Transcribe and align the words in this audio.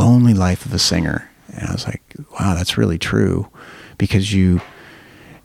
lonely 0.00 0.32
life 0.32 0.64
of 0.64 0.72
a 0.72 0.78
singer. 0.78 1.28
And 1.54 1.68
I 1.68 1.72
was 1.72 1.86
like, 1.86 2.02
wow, 2.32 2.54
that's 2.54 2.78
really 2.78 2.98
true 2.98 3.48
because 3.98 4.32
you 4.32 4.60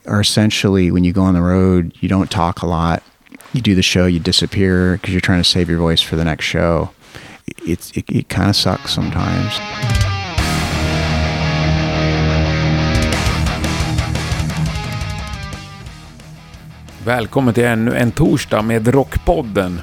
are 0.06 0.22
essentially, 0.22 0.92
when 0.92 1.04
you 1.04 1.12
go 1.12 1.24
on 1.24 1.34
the 1.34 1.42
road, 1.42 1.92
you 2.00 2.08
don't 2.08 2.32
talk 2.32 2.62
a 2.62 2.66
lot. 2.66 3.04
You 3.52 3.62
do 3.62 3.76
the 3.76 3.84
show, 3.84 4.06
you 4.06 4.20
disappear 4.20 4.94
because 4.94 5.14
you're 5.14 5.22
trying 5.22 5.42
to 5.44 5.50
save 5.50 5.70
your 5.70 5.80
voice 5.80 6.02
for 6.02 6.16
the 6.16 6.24
next 6.24 6.46
show. 6.46 6.92
It's, 7.68 7.92
it, 7.98 8.06
it 8.10 8.30
kind 8.30 8.50
of 8.50 8.56
sucks 8.56 8.94
sometimes. 8.94 9.54
Välkommen 17.06 17.54
till 17.54 17.66
ännu 17.66 17.96
en 17.96 18.12
torsdag 18.12 18.62
med 18.62 18.88
Rockpodden. 18.88 19.82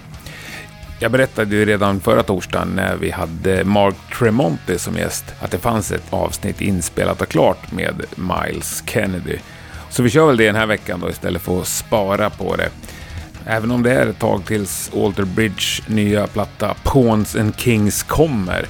Jag 1.02 1.10
berättade 1.10 1.56
ju 1.56 1.64
redan 1.64 2.00
förra 2.00 2.22
torsdagen 2.22 2.68
när 2.68 2.96
vi 2.96 3.10
hade 3.10 3.64
Mark 3.64 3.94
Tremonti 4.18 4.78
som 4.78 4.96
gäst 4.96 5.24
att 5.40 5.50
det 5.50 5.58
fanns 5.58 5.92
ett 5.92 6.12
avsnitt 6.12 6.60
inspelat 6.60 7.22
och 7.22 7.28
klart 7.28 7.72
med 7.72 8.02
Miles 8.16 8.82
Kennedy. 8.86 9.38
Så 9.90 10.02
vi 10.02 10.10
kör 10.10 10.26
väl 10.26 10.36
det 10.36 10.46
den 10.46 10.54
här 10.54 10.66
veckan 10.66 11.00
då 11.00 11.10
istället 11.10 11.42
för 11.42 11.60
att 11.60 11.66
spara 11.66 12.30
på 12.30 12.56
det. 12.56 12.68
Även 13.46 13.70
om 13.70 13.82
det 13.82 13.92
är 13.92 14.06
ett 14.06 14.18
tag 14.18 14.44
tills 14.46 14.90
Alter 14.94 15.24
Bridge 15.24 15.82
nya 15.86 16.26
platta 16.26 16.74
Pawns 16.82 17.36
and 17.36 17.56
Kings 17.56 18.02
kommer 18.02 18.66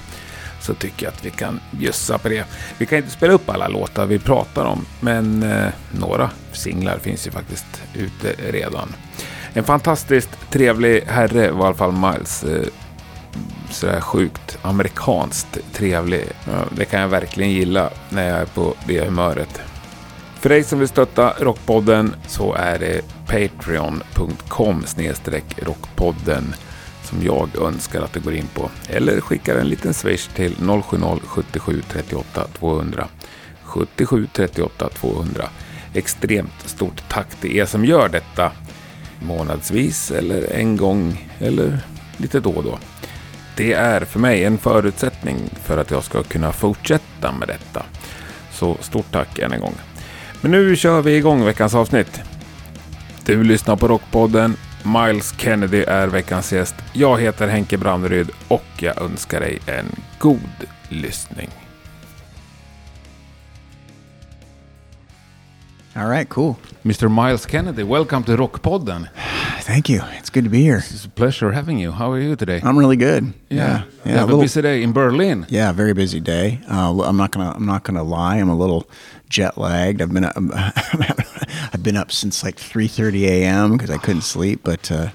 så 0.60 0.74
tycker 0.74 1.06
jag 1.06 1.12
att 1.12 1.24
vi 1.24 1.30
kan 1.30 1.60
bjussa 1.70 2.18
på 2.18 2.28
det. 2.28 2.44
Vi 2.78 2.86
kan 2.86 2.98
inte 2.98 3.10
spela 3.10 3.32
upp 3.32 3.50
alla 3.50 3.68
låtar 3.68 4.06
vi 4.06 4.18
pratar 4.18 4.64
om, 4.64 4.86
men 5.00 5.42
eh, 5.42 5.68
några 5.90 6.30
singlar 6.52 6.98
finns 6.98 7.26
ju 7.26 7.30
faktiskt 7.30 7.82
ute 7.94 8.34
redan. 8.52 8.88
En 9.54 9.64
fantastiskt 9.64 10.50
trevlig 10.50 11.02
herre 11.06 11.50
var 11.50 11.64
i 11.64 11.66
alla 11.66 11.74
fall 11.74 11.92
Miles. 11.92 12.44
Eh, 12.44 12.66
sådär 13.70 14.00
sjukt 14.00 14.58
amerikanskt 14.62 15.58
trevlig. 15.72 16.24
Det 16.76 16.84
kan 16.84 17.00
jag 17.00 17.08
verkligen 17.08 17.50
gilla 17.50 17.90
när 18.08 18.28
jag 18.28 18.38
är 18.38 18.46
på 18.46 18.74
det 18.86 19.04
humöret. 19.04 19.60
För 20.40 20.48
dig 20.48 20.64
som 20.64 20.78
vill 20.78 20.88
stötta 20.88 21.34
Rockpodden 21.40 22.14
så 22.26 22.54
är 22.54 22.78
det 22.78 23.02
patreon.com 23.26 24.84
rockpodden 25.56 26.54
som 27.02 27.22
jag 27.22 27.48
önskar 27.62 28.02
att 28.02 28.12
du 28.12 28.20
går 28.20 28.34
in 28.34 28.46
på. 28.54 28.70
Eller 28.88 29.20
skickar 29.20 29.56
en 29.56 29.68
liten 29.68 29.94
swish 29.94 30.28
till 30.34 30.56
070 30.82 31.20
77 31.26 31.82
38 31.88 32.46
200. 32.58 33.08
77 33.62 34.28
38 34.32 34.88
200. 34.88 35.48
Extremt 35.94 36.68
stort 36.68 37.02
tack 37.08 37.34
till 37.40 37.56
er 37.56 37.66
som 37.66 37.84
gör 37.84 38.08
detta 38.08 38.52
månadsvis 39.26 40.10
eller 40.10 40.52
en 40.52 40.76
gång 40.76 41.28
eller 41.38 41.78
lite 42.16 42.40
då 42.40 42.50
och 42.50 42.64
då. 42.64 42.78
Det 43.56 43.72
är 43.72 44.00
för 44.00 44.20
mig 44.20 44.44
en 44.44 44.58
förutsättning 44.58 45.36
för 45.64 45.78
att 45.78 45.90
jag 45.90 46.04
ska 46.04 46.22
kunna 46.22 46.52
fortsätta 46.52 47.32
med 47.32 47.48
detta. 47.48 47.82
Så 48.52 48.76
stort 48.80 49.12
tack 49.12 49.38
än 49.38 49.52
en 49.52 49.60
gång. 49.60 49.74
Men 50.40 50.50
nu 50.50 50.76
kör 50.76 51.02
vi 51.02 51.16
igång 51.16 51.44
veckans 51.44 51.74
avsnitt. 51.74 52.20
Du 53.24 53.44
lyssnar 53.44 53.76
på 53.76 53.88
Rockpodden. 53.88 54.56
Miles 54.84 55.34
Kennedy 55.38 55.82
är 55.82 56.06
veckans 56.06 56.52
gäst. 56.52 56.74
Jag 56.92 57.20
heter 57.20 57.48
Henke 57.48 57.78
Brandryd 57.78 58.30
och 58.48 58.64
jag 58.76 59.02
önskar 59.02 59.40
dig 59.40 59.58
en 59.66 59.86
god 60.18 60.66
lyssning. 60.88 61.48
All 65.94 66.08
right, 66.08 66.26
cool. 66.26 66.58
Mr. 66.86 67.10
Myles 67.10 67.44
Kennedy, 67.44 67.82
welcome 67.82 68.24
to 68.24 68.34
rock 68.34 68.62
Rockpodden. 68.62 69.10
Thank 69.60 69.90
you. 69.90 70.00
It's 70.12 70.30
good 70.30 70.44
to 70.44 70.48
be 70.48 70.62
here. 70.62 70.78
It's 70.78 71.04
a 71.04 71.08
pleasure 71.10 71.52
having 71.52 71.78
you. 71.78 71.92
How 71.92 72.10
are 72.12 72.18
you 72.18 72.34
today? 72.34 72.62
I'm 72.64 72.78
really 72.78 72.96
good. 72.96 73.34
yeah, 73.50 73.84
yeah. 74.06 74.12
Have 74.12 74.30
a, 74.30 74.38
busy 74.38 74.62
day 74.62 74.82
in 74.82 74.92
Berlin. 74.94 75.44
Yeah, 75.50 75.70
very 75.72 75.92
busy 75.92 76.18
day. 76.18 76.60
Uh, 76.66 76.98
I'm 77.02 77.18
not 77.18 77.32
gonna. 77.32 77.52
I'm 77.54 77.66
not 77.66 77.84
gonna 77.84 78.02
lie. 78.02 78.36
I'm 78.36 78.48
a 78.48 78.56
little 78.56 78.88
jet 79.28 79.58
lagged. 79.58 80.00
I've 80.00 80.14
been. 80.14 80.24
Up, 80.24 80.34
I've 81.74 81.82
been 81.82 81.96
up 81.98 82.10
since 82.10 82.42
like 82.42 82.56
3:30 82.56 83.24
a.m. 83.24 83.72
because 83.72 83.90
I 83.90 83.98
couldn't 83.98 84.22
sleep. 84.22 84.60
But 84.64 84.90
uh, 84.90 85.10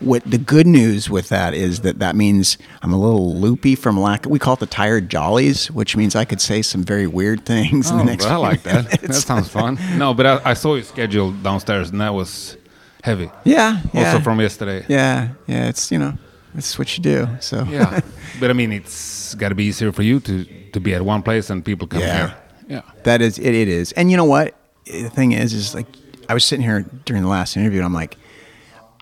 what 0.00 0.22
the 0.24 0.38
good 0.38 0.66
news 0.66 1.08
with 1.10 1.28
that 1.28 1.54
is 1.54 1.80
that 1.80 1.98
that 1.98 2.16
means 2.16 2.58
I'm 2.82 2.92
a 2.92 2.98
little 2.98 3.34
loopy 3.36 3.74
from 3.74 3.98
lack. 4.00 4.26
We 4.26 4.38
call 4.38 4.54
it 4.54 4.60
the 4.60 4.66
tired 4.66 5.08
jollies, 5.10 5.70
which 5.70 5.96
means 5.96 6.14
I 6.16 6.24
could 6.24 6.40
say 6.40 6.62
some 6.62 6.82
very 6.84 7.06
weird 7.06 7.44
things 7.46 7.90
in 7.90 7.96
the 7.96 8.02
Oh, 8.02 8.06
next. 8.06 8.24
I 8.26 8.36
like 8.36 8.62
that. 8.64 8.90
That 9.02 9.14
sounds 9.14 9.48
fun. 9.48 9.78
No, 9.96 10.14
but 10.14 10.26
I, 10.26 10.50
I 10.50 10.54
saw 10.54 10.74
your 10.74 10.84
schedule 10.84 11.32
downstairs, 11.32 11.90
and 11.90 12.00
that 12.00 12.14
was 12.14 12.56
heavy. 13.02 13.30
Yeah, 13.44 13.80
yeah. 13.92 14.06
Also 14.12 14.20
from 14.20 14.40
yesterday. 14.40 14.84
Yeah, 14.88 15.28
yeah. 15.46 15.68
It's 15.68 15.90
you 15.92 15.98
know, 15.98 16.14
it's 16.54 16.78
what 16.78 16.96
you 16.96 17.02
do. 17.02 17.28
So 17.40 17.64
Yeah, 17.64 18.00
but 18.40 18.50
I 18.50 18.52
mean, 18.52 18.72
it's 18.72 19.34
got 19.34 19.50
to 19.50 19.54
be 19.54 19.64
easier 19.64 19.92
for 19.92 20.02
you 20.02 20.20
to 20.20 20.44
to 20.72 20.80
be 20.80 20.94
at 20.94 21.02
one 21.02 21.22
place 21.22 21.50
and 21.50 21.64
people 21.64 21.86
come 21.88 22.00
Yeah. 22.00 22.16
here. 22.16 22.36
Yeah. 22.68 22.82
That 23.04 23.20
is 23.20 23.38
it, 23.38 23.54
it 23.54 23.68
is. 23.68 23.92
And 23.92 24.10
you 24.10 24.16
know 24.16 24.24
what? 24.24 24.54
The 24.86 25.10
thing 25.10 25.32
is 25.32 25.52
is 25.52 25.74
like 25.74 25.86
I 26.28 26.34
was 26.34 26.44
sitting 26.44 26.64
here 26.64 26.84
during 27.04 27.22
the 27.22 27.28
last 27.28 27.56
interview 27.56 27.78
and 27.80 27.86
I'm 27.86 27.92
like 27.94 28.16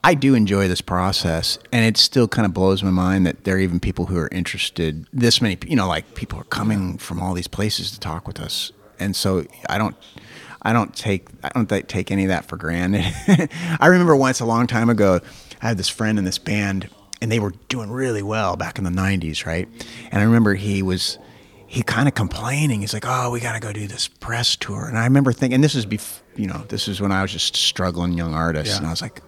I 0.05 0.15
do 0.15 0.35
enjoy 0.35 0.69
this 0.69 0.81
process 0.81 1.59
and 1.73 1.85
it 1.85 1.97
still 1.97 2.29
kind 2.29 2.47
of 2.47 2.55
blows 2.55 2.83
my 2.83 2.91
mind 2.91 3.27
that 3.27 3.45
there 3.45 3.57
are 3.57 3.61
even 3.61 3.81
people 3.81 4.07
who 4.07 4.17
are 4.17 4.29
interested 4.33 5.07
this 5.13 5.43
many 5.43 5.59
you 5.67 5.77
know 5.77 5.89
like 5.89 6.15
people 6.15 6.39
are 6.39 6.45
coming 6.45 6.99
from 6.99 7.21
all 7.21 7.35
these 7.35 7.49
places 7.49 7.91
to 7.93 8.01
talk 8.01 8.27
with 8.27 8.41
us. 8.41 8.73
And 9.01 9.15
so 9.15 9.45
I 9.69 9.77
don't 9.79 9.97
I 10.63 10.73
don't 10.73 10.95
take 10.95 11.27
I 11.43 11.51
don't 11.51 11.69
take 11.89 12.11
any 12.11 12.25
of 12.25 12.29
that 12.29 12.47
for 12.47 12.57
granted. 12.57 13.05
I 13.81 13.87
remember 13.89 14.15
once 14.17 14.41
a 14.41 14.47
long 14.47 14.67
time 14.67 14.89
ago 14.89 15.21
I 15.61 15.69
had 15.69 15.79
this 15.79 15.89
friend 15.89 16.19
in 16.19 16.25
this 16.25 16.39
band 16.39 16.89
and 17.21 17.31
they 17.33 17.41
were 17.41 17.53
doing 17.69 17.91
really 17.91 18.23
well 18.23 18.55
back 18.57 18.79
in 18.79 18.85
the 18.85 18.91
90s, 18.91 19.45
right? 19.45 19.69
And 20.13 20.21
I 20.21 20.25
remember 20.25 20.55
he 20.55 20.83
was 20.83 21.19
he 21.67 21.83
kind 21.83 22.09
of 22.09 22.15
complaining. 22.15 22.81
He's 22.81 22.95
like, 22.95 23.05
"Oh, 23.07 23.31
we 23.31 23.41
got 23.41 23.53
to 23.53 23.61
go 23.61 23.73
do 23.75 23.87
this 23.87 24.09
press 24.09 24.57
tour." 24.57 24.87
And 24.87 24.97
I 24.97 25.05
remember 25.05 25.33
thinking, 25.33 25.57
and 25.57 25.63
this 25.65 25.75
is 25.75 25.85
bef- 25.85 26.21
you 26.35 26.47
know, 26.47 26.65
this 26.69 26.89
is 26.89 26.99
when 26.99 27.13
I 27.13 27.21
was 27.21 27.31
just 27.31 27.57
struggling 27.57 28.15
young 28.15 28.33
artist, 28.33 28.71
Yeah. 28.71 28.77
and 28.79 28.87
I 28.87 28.91
was 28.91 29.03
like, 29.03 29.21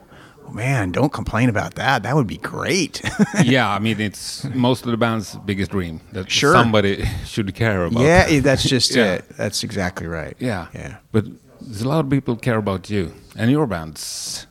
"Man, 0.53 0.93
don't 0.93 1.13
complain 1.13 1.49
about 1.49 1.75
that. 1.75 2.03
That 2.03 2.15
would 2.17 2.27
be 2.27 2.39
great." 2.39 3.03
yeah, 3.45 3.69
I 3.69 3.79
mean, 3.79 4.01
it's 4.01 4.45
most 4.55 4.85
of 4.85 4.91
the 4.91 4.97
band's 4.97 5.37
biggest 5.45 5.71
dream 5.71 6.01
that 6.13 6.31
Sure. 6.31 6.53
somebody 6.53 7.05
should 7.27 7.55
care 7.55 7.85
about. 7.85 8.03
yeah, 8.03 8.27
eh, 8.29 8.41
that's 8.41 8.63
just 8.65 8.95
Yeah. 8.97 9.15
it. 9.15 9.25
That's 9.37 9.63
exactly 9.65 10.07
right. 10.07 10.37
yeah, 10.41 10.67
yeah. 10.75 10.97
But 11.13 11.25
there's 11.61 11.83
a 11.83 11.89
lot 11.89 12.05
of 12.05 12.11
people 12.11 12.37
care 12.37 12.59
about 12.59 12.91
you 12.91 13.13
and 13.37 13.51
your 13.51 13.67
bands. 13.67 14.47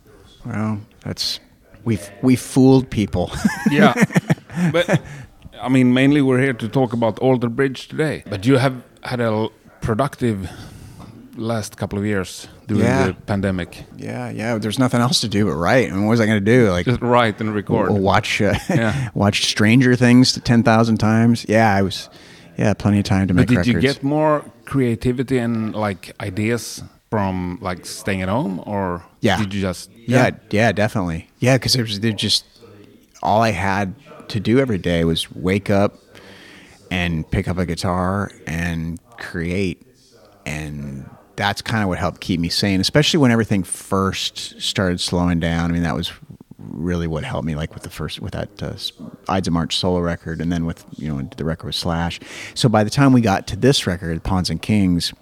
Well, 0.46 0.80
that's 1.04 1.40
we've 1.84 2.10
we 2.22 2.36
fooled 2.36 2.90
people. 2.90 3.32
Yeah, 3.72 3.94
but 4.72 5.02
I 5.62 5.70
mean, 5.70 5.94
mainly 5.94 6.22
we're 6.22 6.40
here 6.42 6.54
to 6.54 6.68
talk 6.70 6.94
about 6.94 7.20
Alter 7.20 7.50
Bridge 7.50 7.88
today. 7.90 8.24
But 8.30 8.46
you 8.46 8.58
have 8.58 8.74
had 9.04 9.20
a 9.20 9.48
productive 9.82 10.50
last 11.40 11.78
couple 11.78 11.98
of 12.00 12.06
years 12.06 12.48
during 12.68 12.84
Yeah. 12.84 13.08
the 13.08 13.14
pandemic. 13.14 13.86
yeah, 13.98 14.30
yeah. 14.30 14.58
There's 14.60 14.78
nothing 14.80 15.02
else 15.02 15.22
to 15.22 15.28
do 15.28 15.46
but 15.46 15.54
write. 15.56 15.90
I 15.90 15.94
mean, 15.94 16.06
what 16.06 16.12
was 16.12 16.20
I 16.22 16.26
going 16.26 16.44
to 16.44 16.52
do? 16.58 16.70
Like 16.72 16.86
Just 16.86 17.02
write 17.02 17.40
and 17.42 17.54
record. 17.56 17.92
Watch 17.92 18.42
uh, 18.42 18.54
Yeah. 18.70 19.10
watch 19.14 19.46
Stranger 19.46 19.96
Things 19.96 20.40
ten 20.44 20.64
thousand 20.64 20.98
times. 20.98 21.46
Yeah, 21.50 21.74
I 21.74 21.82
was. 21.82 22.10
Yeah, 22.58 22.74
plenty 22.74 23.00
of 23.00 23.06
time 23.06 23.28
to 23.30 23.34
But 23.34 23.40
make 23.42 23.48
did 23.48 23.58
records. 23.58 23.74
you 23.74 23.80
get 23.82 24.04
more 24.04 24.44
creativity 24.66 25.38
and 25.38 25.74
like 25.74 26.14
ideas 26.22 26.84
from 27.10 27.58
like 27.62 27.86
staying 27.86 28.22
at 28.22 28.28
home, 28.30 28.62
or 28.66 29.02
Yeah. 29.22 29.38
did 29.40 29.54
you 29.54 29.62
just 29.62 29.90
Yeah, 30.06 30.32
yeah, 30.52 30.72
definitely. 30.74 31.30
Yeah, 31.40 31.56
because 31.56 31.76
it 31.76 31.82
was 31.82 31.98
just 32.00 32.44
all 33.24 33.42
I 33.42 33.52
had 33.52 33.94
to 34.28 34.40
do 34.40 34.60
every 34.60 34.78
day 34.78 35.06
was 35.06 35.32
wake 35.34 35.70
up 35.70 35.96
and 36.92 37.30
pick 37.32 37.48
up 37.48 37.58
a 37.58 37.66
guitar 37.66 38.30
and 38.46 39.00
create, 39.18 39.82
and 40.46 41.10
that's 41.40 41.62
kind 41.62 41.82
of 41.82 41.88
what 41.88 41.98
helped 41.98 42.20
keep 42.20 42.38
me 42.38 42.50
sane, 42.50 42.82
especially 42.82 43.18
when 43.18 43.32
everything 43.32 43.64
first 43.64 44.60
started 44.60 45.00
slowing 45.00 45.40
down. 45.40 45.70
I 45.70 45.74
mean, 45.74 45.84
that 45.84 45.96
was 45.96 46.12
really 46.58 47.08
what 47.08 47.24
helped 47.24 47.46
me, 47.46 47.56
like 47.56 47.74
with 47.74 47.84
the 47.84 47.90
first 47.90 48.20
with 48.20 48.34
that 48.34 48.62
uh, 48.62 48.76
Ides 49.30 49.48
of 49.48 49.54
March 49.54 49.78
solo 49.78 50.02
record, 50.02 50.42
and 50.42 50.52
then 50.52 50.66
with 50.66 50.84
you 50.98 51.08
know 51.08 51.30
the 51.38 51.46
record 51.46 51.68
with 51.68 51.76
Slash. 51.76 52.20
So 52.56 52.68
by 52.68 52.84
the 52.84 52.90
time 52.90 53.14
we 53.14 53.22
got 53.22 53.48
to 53.48 53.56
this 53.56 53.88
record, 53.88 54.22
Pawns 54.22 54.50
and 54.50 54.62
Kings, 54.62 55.14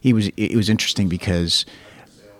he 0.00 0.12
was 0.12 0.30
it 0.36 0.56
was 0.56 0.68
interesting 0.68 1.08
because 1.08 1.64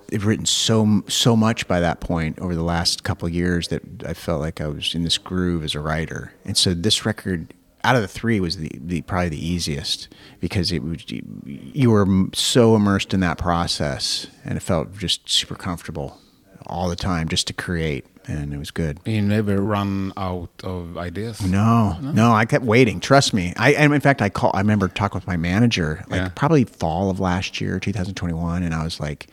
they've 0.09 0.27
written 0.27 0.45
so 0.45 1.05
so 1.07 1.37
much 1.37 1.69
by 1.69 1.79
that 1.79 2.01
point 2.01 2.41
over 2.41 2.57
the 2.57 2.65
last 2.65 3.05
couple 3.05 3.29
years 3.29 3.69
that 3.69 3.83
I 4.05 4.15
felt 4.15 4.41
like 4.41 4.61
I 4.61 4.67
was 4.67 4.97
in 4.97 5.05
this 5.05 5.17
groove 5.17 5.63
as 5.63 5.77
a 5.77 5.81
writer. 5.81 6.33
And 6.45 6.57
so 6.57 6.75
this 6.75 7.07
record, 7.07 7.55
out 7.85 7.97
of 7.97 8.03
the 8.03 8.09
three, 8.09 8.39
was 8.41 8.57
the, 8.59 8.71
the 8.75 9.03
probably 9.03 9.31
the 9.31 9.47
easiest 9.47 10.09
because 10.41 10.71
it 10.73 10.83
was 10.83 11.05
you 11.09 11.91
were 11.91 12.07
so 12.33 12.77
immersed 12.77 13.13
in 13.15 13.21
that 13.21 13.39
process, 13.39 14.27
and 14.45 14.57
it 14.57 14.61
felt 14.61 14.97
just 14.97 15.29
super 15.29 15.55
comfortable 15.55 16.19
all 16.67 16.89
the 16.89 16.95
time 16.97 17.29
just 17.29 17.49
to 17.49 17.53
create, 17.53 18.07
and 18.29 18.55
it 18.55 18.57
was 18.59 18.71
good. 18.71 19.01
You 19.05 19.21
never 19.21 19.61
run 19.61 20.13
out 20.17 20.51
of 20.63 20.97
ideas. 20.97 21.43
No, 21.45 21.99
no, 22.01 22.33
I 22.33 22.45
kept 22.45 22.65
waiting. 22.65 23.01
Trust 23.01 23.35
me. 23.35 23.53
I 23.57 23.73
and 23.73 23.93
in 23.93 24.01
fact, 24.01 24.23
I 24.23 24.29
call. 24.29 24.53
I 24.55 24.59
remember 24.61 24.87
talking 24.89 25.17
with 25.17 25.27
my 25.27 25.37
manager, 25.37 26.05
like 26.09 26.21
Yeah. 26.21 26.29
probably 26.37 26.65
fall 26.65 27.11
of 27.11 27.19
last 27.19 27.61
year, 27.61 27.81
2021, 27.81 28.63
and 28.63 28.75
I 28.75 28.85
was 28.85 29.01
like, 29.01 29.27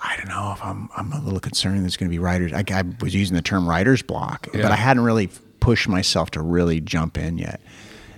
I 0.00 0.16
don't 0.16 0.28
know 0.28 0.52
if 0.56 0.64
I'm. 0.64 0.88
I'm 0.96 1.12
a 1.12 1.20
little 1.20 1.40
concerned. 1.40 1.82
There's 1.82 1.96
going 1.96 2.08
to 2.08 2.14
be 2.14 2.18
writers. 2.18 2.52
I, 2.52 2.64
I 2.72 2.82
was 3.00 3.14
using 3.14 3.36
the 3.36 3.42
term 3.42 3.68
writer's 3.68 4.02
block, 4.02 4.48
but 4.52 4.64
I 4.72 4.76
hadn't 4.76 5.04
really 5.04 5.28
pushed 5.60 5.88
myself 5.88 6.30
to 6.32 6.42
really 6.42 6.80
jump 6.80 7.16
in 7.18 7.38
yet. 7.38 7.60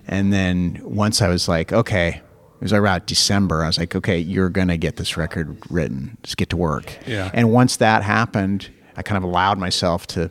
And 0.06 0.32
then 0.32 0.80
once 0.82 1.22
I 1.22 1.28
was 1.28 1.48
like, 1.48 1.72
okay, 1.72 2.08
it 2.60 2.62
was 2.62 2.72
around 2.72 3.06
December. 3.06 3.62
I 3.62 3.66
was 3.66 3.78
like, 3.78 3.94
okay, 3.96 4.18
you're 4.18 4.48
gonna 4.50 4.76
get 4.76 4.96
this 4.96 5.16
record 5.16 5.56
written. 5.70 6.16
Just 6.22 6.36
get 6.36 6.48
to 6.50 6.56
work. 6.56 6.96
Yeah. 7.06 7.30
And 7.34 7.52
once 7.52 7.76
that 7.76 8.02
happened, 8.02 8.70
I 8.96 9.02
kind 9.02 9.16
of 9.16 9.24
allowed 9.24 9.58
myself 9.58 10.06
to, 10.08 10.30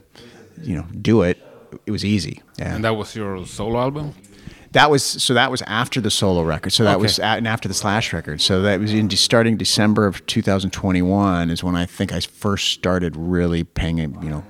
you 0.62 0.76
know, 0.76 0.86
do 1.02 1.22
it. 1.24 1.38
It 1.86 1.92
was 1.92 2.04
easy. 2.06 2.42
Yeah. 2.58 2.76
And 2.76 2.84
that 2.84 2.96
was 2.96 3.16
your 3.16 3.46
solo 3.46 3.80
album? 3.80 4.14
That 4.74 4.90
was 4.90 5.04
so. 5.04 5.34
That 5.34 5.52
was 5.52 5.62
after 5.64 6.00
the 6.00 6.10
solo 6.12 6.44
record. 6.44 6.72
So 6.72 6.86
that 6.86 6.96
Okay. 6.96 7.02
was 7.02 7.20
a 7.20 7.26
and 7.26 7.46
after 7.48 7.68
the 7.68 7.74
Slash 7.74 8.14
record. 8.14 8.40
So 8.40 8.62
that 8.62 8.80
was 8.80 8.94
in 8.94 9.10
starting 9.10 9.58
December 9.58 10.06
of 10.08 10.26
2021 10.28 11.50
is 11.50 11.62
when 11.62 11.76
I 11.76 11.86
think 11.86 12.14
I 12.14 12.22
first 12.22 12.70
started 12.70 13.18
really 13.18 13.66
paying 13.66 13.98
you 13.98 14.30
know 14.30 14.46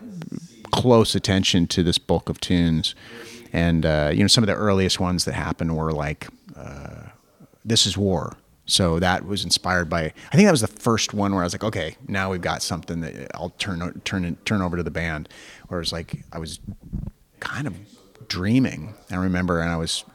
close 0.72 1.16
attention 1.16 1.68
to 1.68 1.84
this 1.84 1.98
bulk 1.98 2.30
of 2.30 2.40
tunes, 2.40 2.96
and 3.54 3.86
uh, 3.86 4.12
you 4.14 4.22
know 4.22 4.28
some 4.28 4.44
of 4.44 4.48
the 4.48 4.56
earliest 4.56 5.00
ones 5.00 5.26
that 5.26 5.34
happened 5.34 5.76
were 5.76 5.92
like 5.92 6.28
uh, 6.56 7.08
"This 7.64 7.86
Is 7.86 7.98
War." 7.98 8.38
So 8.66 9.00
that 9.00 9.26
was 9.26 9.44
inspired 9.44 9.90
by. 9.90 10.14
I 10.32 10.36
think 10.36 10.46
that 10.46 10.52
was 10.52 10.62
the 10.62 10.68
first 10.68 11.14
one 11.14 11.34
where 11.34 11.42
I 11.42 11.46
was 11.46 11.54
like, 11.54 11.64
okay, 11.64 11.98
now 12.08 12.32
we've 12.32 12.42
got 12.42 12.62
something 12.62 13.02
that 13.02 13.30
I'll 13.36 13.50
turn 13.52 14.02
turn 14.06 14.38
turn 14.46 14.62
over 14.62 14.78
to 14.78 14.84
the 14.84 14.92
band. 14.92 15.28
Where 15.68 15.80
it 15.80 15.82
was 15.82 15.92
like 15.92 16.24
I 16.32 16.40
was 16.40 16.60
kind 17.40 17.68
of 17.68 17.76
dreaming. 18.30 18.94
I 19.10 19.16
remember, 19.16 19.60
and 19.60 19.70
I 19.70 19.76
was 19.76 20.06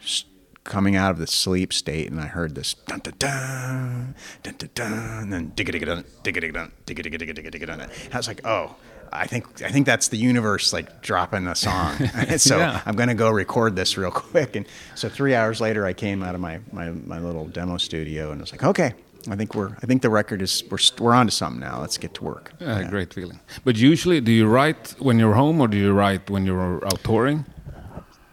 coming 0.64 0.96
out 0.96 1.10
of 1.10 1.18
the 1.18 1.26
sleep 1.26 1.72
state, 1.72 2.10
and 2.10 2.18
I 2.18 2.26
heard 2.26 2.54
this 2.54 2.74
dun 2.74 3.00
dun 3.00 3.14
dun 3.18 4.14
dun 4.42 4.54
dun 4.56 4.70
dun, 4.74 4.92
and 5.22 5.32
then 5.32 5.52
digga 5.54 5.74
digga 5.74 5.86
dun 5.86 6.04
digga 6.24 6.42
digga 6.42 6.54
dun 6.54 6.72
digga 6.86 7.04
digga 7.04 7.18
digga 7.18 7.50
digga 7.50 7.66
dun. 7.66 7.80
I 8.12 8.16
was 8.16 8.28
like, 8.28 8.40
oh. 8.46 8.76
I 9.12 9.26
think 9.26 9.62
I 9.62 9.70
think 9.70 9.86
that's 9.86 10.08
the 10.08 10.16
universe 10.16 10.72
like 10.72 11.02
dropping 11.02 11.46
a 11.46 11.54
song. 11.54 11.96
so 12.38 12.58
Yeah. 12.58 12.80
I'm 12.86 12.96
gonna 12.96 13.14
go 13.14 13.30
record 13.30 13.76
this 13.76 13.96
real 13.96 14.10
quick. 14.10 14.56
And 14.56 14.66
so 14.94 15.08
three 15.08 15.34
hours 15.34 15.60
later, 15.60 15.84
I 15.86 15.92
came 15.92 16.22
out 16.22 16.34
of 16.34 16.40
my, 16.40 16.60
my, 16.72 16.90
my 16.90 17.18
little 17.18 17.46
demo 17.46 17.76
studio 17.78 18.30
and 18.32 18.40
was 18.40 18.52
like, 18.52 18.64
okay, 18.64 18.94
I 19.30 19.36
think 19.36 19.54
we're 19.54 19.70
I 19.82 19.86
think 19.86 20.02
the 20.02 20.10
record 20.10 20.42
is 20.42 20.62
we're 20.70 20.78
we're 21.00 21.14
onto 21.14 21.30
something 21.30 21.60
now. 21.60 21.80
Let's 21.80 21.98
get 21.98 22.14
to 22.14 22.24
work. 22.24 22.52
Ah, 22.60 22.80
yeah, 22.80 22.90
great 22.90 23.12
feeling. 23.12 23.40
But 23.64 23.76
usually, 23.76 24.20
do 24.20 24.30
you 24.32 24.46
write 24.46 24.94
when 24.98 25.18
you're 25.18 25.34
home 25.34 25.60
or 25.60 25.68
do 25.68 25.76
you 25.76 25.92
write 25.92 26.30
when 26.30 26.46
you're 26.46 26.84
out 26.84 27.02
touring? 27.02 27.44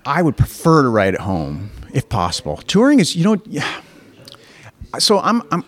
I 0.05 0.21
would 0.21 0.35
prefer 0.37 0.81
to 0.83 0.89
write 0.89 1.13
at 1.13 1.21
home 1.21 1.71
if 1.93 2.09
possible. 2.09 2.57
Touring 2.57 2.99
is 2.99 3.15
you 3.15 3.23
don't. 3.23 3.45
Yeah. 3.47 3.81
So 4.99 5.19
I'm 5.19 5.41
I'm 5.51 5.63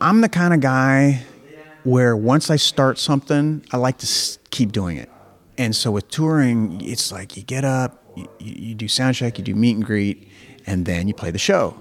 I'm 0.00 0.20
the 0.22 0.28
kind 0.28 0.54
of 0.54 0.60
guy 0.60 1.22
where 1.84 2.16
once 2.16 2.50
I 2.50 2.56
start 2.56 2.98
something, 2.98 3.64
I 3.72 3.76
like 3.76 3.98
to 3.98 4.38
keep 4.50 4.72
doing 4.72 4.96
it. 4.96 5.10
And 5.58 5.74
so 5.74 5.90
with 5.90 6.08
touring, 6.08 6.80
it's 6.82 7.12
like 7.12 7.36
you 7.36 7.42
get 7.42 7.64
up, 7.64 8.02
you, 8.16 8.28
you 8.38 8.74
do 8.74 8.88
sound 8.88 9.14
check, 9.14 9.38
you 9.38 9.44
do 9.44 9.54
meet 9.54 9.76
and 9.76 9.84
greet, 9.84 10.28
and 10.66 10.86
then 10.86 11.08
you 11.08 11.14
play 11.14 11.30
the 11.30 11.38
show. 11.38 11.78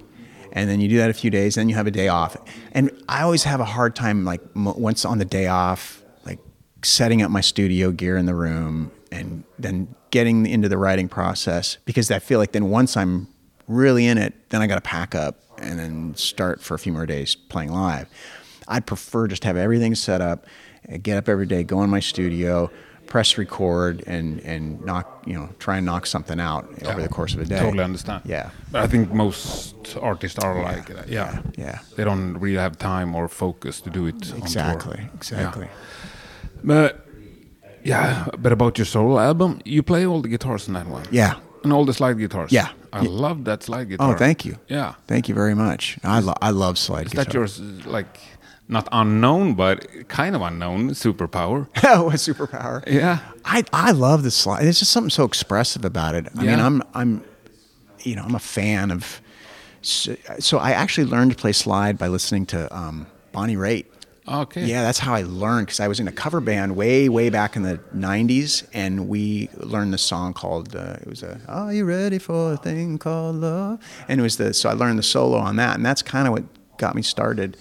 And 0.52 0.70
then 0.70 0.82
you 0.82 0.90
do 0.90 0.98
that 0.98 1.10
a 1.10 1.14
few 1.14 1.30
days, 1.30 1.56
then 1.56 1.70
you 1.70 1.76
have 1.76 1.88
a 1.88 1.92
day 1.92 2.08
off. 2.08 2.36
And 2.72 2.92
I 3.08 3.22
always 3.22 3.44
have 3.44 3.60
a 3.60 3.66
hard 3.66 3.96
time, 3.96 4.26
like 4.26 4.42
once 4.56 5.06
on 5.06 5.20
the 5.20 5.26
day 5.26 5.48
off, 5.48 6.04
like 6.26 6.40
setting 6.84 7.22
up 7.22 7.30
my 7.30 7.42
studio 7.42 7.92
gear 7.92 8.18
in 8.18 8.26
the 8.26 8.36
room 8.36 8.92
and 9.12 9.44
then 9.58 9.96
getting 10.12 10.46
into 10.46 10.68
the 10.68 10.78
writing 10.78 11.08
process 11.08 11.78
because 11.86 12.10
I 12.10 12.20
feel 12.20 12.40
like 12.40 12.52
then 12.52 12.70
once 12.70 12.98
I'm 12.98 13.28
really 13.68 14.08
in 14.08 14.18
it, 14.18 14.50
then 14.50 14.62
I 14.62 14.68
got 14.68 14.76
to 14.76 14.82
pack 14.82 15.14
up 15.14 15.40
and 15.60 15.78
then 15.78 16.16
start 16.16 16.62
for 16.62 16.74
a 16.74 16.80
few 16.80 16.92
more 16.92 17.06
days 17.06 17.36
playing 17.36 17.72
live. 17.72 18.08
I'd 18.70 18.86
prefer 18.86 19.28
just 19.28 19.42
to 19.42 19.48
have 19.48 19.58
everything 19.58 19.96
set 19.96 20.22
up, 20.22 20.46
get 21.02 21.18
up 21.18 21.28
every 21.28 21.46
day, 21.46 21.64
go 21.64 21.84
in 21.84 21.90
my 21.90 22.00
studio, 22.00 22.72
press 23.08 23.38
record, 23.38 24.04
and 24.08 24.40
and 24.42 24.80
knock 24.86 25.24
you 25.26 25.34
know 25.34 25.50
try 25.60 25.78
and 25.78 25.86
knock 25.86 26.06
something 26.06 26.40
out 26.40 26.70
over 26.86 27.02
the 27.02 27.10
course 27.10 27.34
of 27.34 27.42
a 27.42 27.46
day. 27.46 27.60
Totally 27.60 27.84
understand. 27.84 28.22
Yeah. 28.26 28.52
But 28.72 28.84
I 28.84 28.88
think 28.88 29.12
most 29.12 29.98
artists 29.98 30.40
are 30.40 30.62
like 30.62 30.88
that. 30.88 31.10
Yeah. 31.10 31.42
Yeah. 31.58 31.80
They 31.96 32.04
don't 32.04 32.38
really 32.38 32.58
have 32.58 32.78
time 32.78 33.16
or 33.16 33.28
focus 33.28 33.82
to 33.82 33.90
do 33.90 34.06
it. 34.06 34.34
Exactly. 34.38 35.10
Exactly. 35.16 35.68
But 36.64 37.06
yeah, 37.84 38.28
but 38.38 38.52
about 38.52 38.78
your 38.78 38.86
solo 38.86 39.20
album, 39.20 39.62
you 39.66 39.84
play 39.84 40.06
all 40.06 40.22
the 40.22 40.30
guitars 40.30 40.68
in 40.68 40.74
that 40.74 40.88
one. 40.88 41.06
Yeah. 41.12 41.40
And 41.64 41.74
all 41.74 41.86
the 41.86 41.94
slide 41.94 42.18
guitars. 42.18 42.52
Yeah. 42.52 42.70
I 42.92 43.02
love 43.02 43.46
that 43.46 43.64
slide 43.64 43.88
oh, 43.88 43.90
guitar. 43.90 44.14
Oh, 44.14 44.18
thank 44.18 44.46
you. 44.46 44.58
Yeah. 44.68 44.96
Thank 45.08 45.30
you 45.30 45.36
very 45.36 45.56
much. 45.56 45.98
I 46.04 46.20
lo- 46.20 46.42
I 46.42 46.52
love 46.52 46.78
slide 46.78 47.08
Is 47.08 47.12
guitar. 47.12 47.26
that 47.26 47.34
yours, 47.34 47.60
like, 47.86 48.20
not 48.70 48.88
unknown, 48.92 49.56
but 49.56 50.08
kind 50.08 50.36
of 50.36 50.42
unknown 50.42 50.92
superpower? 50.92 51.68
oh, 51.84 52.10
a 52.10 52.14
superpower. 52.14 52.88
Yeah. 52.88 53.20
I 53.44 53.64
I 53.74 53.92
love 53.92 54.24
the 54.24 54.32
slide. 54.32 54.64
There's 54.64 54.80
just 54.80 54.92
something 54.92 55.10
so 55.10 55.26
expressive 55.26 55.84
about 55.84 56.16
it. 56.16 56.28
I 56.38 56.44
mean, 56.44 56.60
I'm 56.60 56.84
I'm, 56.94 57.24
you 58.02 58.16
know, 58.16 58.24
I'm 58.24 58.36
a 58.36 58.40
fan 58.40 58.92
of. 58.92 59.22
So, 59.82 60.16
so 60.40 60.58
I 60.58 60.72
actually 60.72 61.08
learned 61.08 61.32
to 61.32 61.38
play 61.38 61.54
slide 61.54 61.98
by 61.98 62.10
listening 62.10 62.46
to 62.48 62.76
um, 62.76 63.08
Bonnie 63.32 63.56
Raitt. 63.56 63.86
Okay. 64.28 64.66
Yeah, 64.66 64.84
that's 64.84 65.00
how 65.00 65.14
I 65.14 65.24
learned 65.24 65.68
because 65.68 65.80
I 65.80 65.88
was 65.88 66.00
in 66.02 66.08
a 66.08 66.12
cover 66.12 66.42
band 66.42 66.76
way, 66.76 67.08
way 67.10 67.30
back 67.30 67.56
in 67.56 67.64
the 67.64 67.80
'90s, 67.96 68.68
and 68.74 69.08
we 69.08 69.50
learned 69.56 69.94
this 69.94 70.04
song 70.04 70.34
called 70.34 70.76
uh, 70.76 70.98
it 71.02 71.08
was 71.08 71.24
a 71.24 71.40
"Are 71.48 71.74
You 71.74 71.86
Ready 71.86 72.20
for 72.20 72.54
a 72.54 72.58
Thing 72.58 73.00
Called 73.00 73.38
Love?" 73.38 73.80
And 74.08 74.20
it 74.20 74.24
was 74.24 74.38
the 74.38 74.54
so 74.54 74.70
I 74.70 74.74
learned 74.74 75.00
the 75.00 75.04
solo 75.04 75.38
on 75.38 75.56
that, 75.56 75.76
and 75.76 75.86
that's 75.86 76.02
kind 76.04 76.28
of 76.28 76.34
what 76.34 76.44
got 76.78 76.94
me 76.94 77.02
started, 77.02 77.58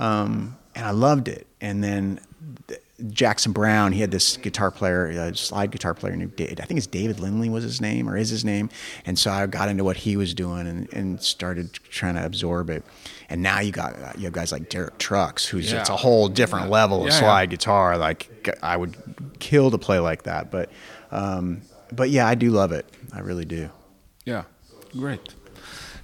um, 0.00 0.56
and 0.74 0.84
I 0.84 0.90
loved 0.90 1.28
it. 1.28 1.46
And 1.60 1.84
then 1.84 2.20
th- 2.68 2.80
Jackson 3.10 3.52
Browne, 3.52 3.92
he 3.92 4.00
had 4.00 4.10
this 4.10 4.36
guitar 4.36 4.70
player, 4.70 5.06
a 5.06 5.34
slide 5.36 5.70
guitar 5.70 5.94
player 5.94 6.14
named 6.16 6.32
I 6.40 6.64
think 6.64 6.76
it's 6.78 6.86
David 6.86 7.18
Lindley 7.20 7.48
was 7.48 7.64
his 7.64 7.80
name 7.80 8.08
or 8.08 8.16
is 8.16 8.28
his 8.28 8.44
name, 8.44 8.68
and 9.06 9.18
so 9.18 9.30
I 9.30 9.46
got 9.46 9.68
into 9.68 9.84
what 9.84 9.96
he 9.98 10.16
was 10.16 10.34
doing 10.34 10.66
and, 10.66 10.92
and 10.92 11.20
started 11.22 11.72
trying 11.72 12.14
to 12.16 12.24
absorb 12.24 12.68
it. 12.70 12.82
And 13.30 13.42
now 13.42 13.60
you 13.60 13.72
got 13.72 14.18
you 14.18 14.24
have 14.24 14.32
guys 14.34 14.52
like 14.52 14.68
Derek 14.68 14.98
Trucks, 14.98 15.46
who's 15.46 15.72
it's 15.72 15.88
a 15.88 15.96
whole 15.96 16.28
different 16.28 16.68
level 16.70 17.00
of 17.02 17.08
Yeah, 17.08 17.14
yeah. 17.14 17.20
slide 17.20 17.50
guitar. 17.50 17.96
Like 17.96 18.48
I 18.62 18.76
would 18.76 18.96
kill 19.38 19.70
to 19.70 19.78
play 19.78 19.98
like 19.98 20.24
that, 20.24 20.50
but 20.50 20.70
um, 21.10 21.62
but 21.92 22.10
yeah, 22.10 22.26
I 22.26 22.34
do 22.34 22.50
love 22.50 22.72
it. 22.72 22.86
I 23.12 23.20
really 23.20 23.44
do. 23.46 23.70
Yeah. 24.24 24.44
Great. 24.92 25.34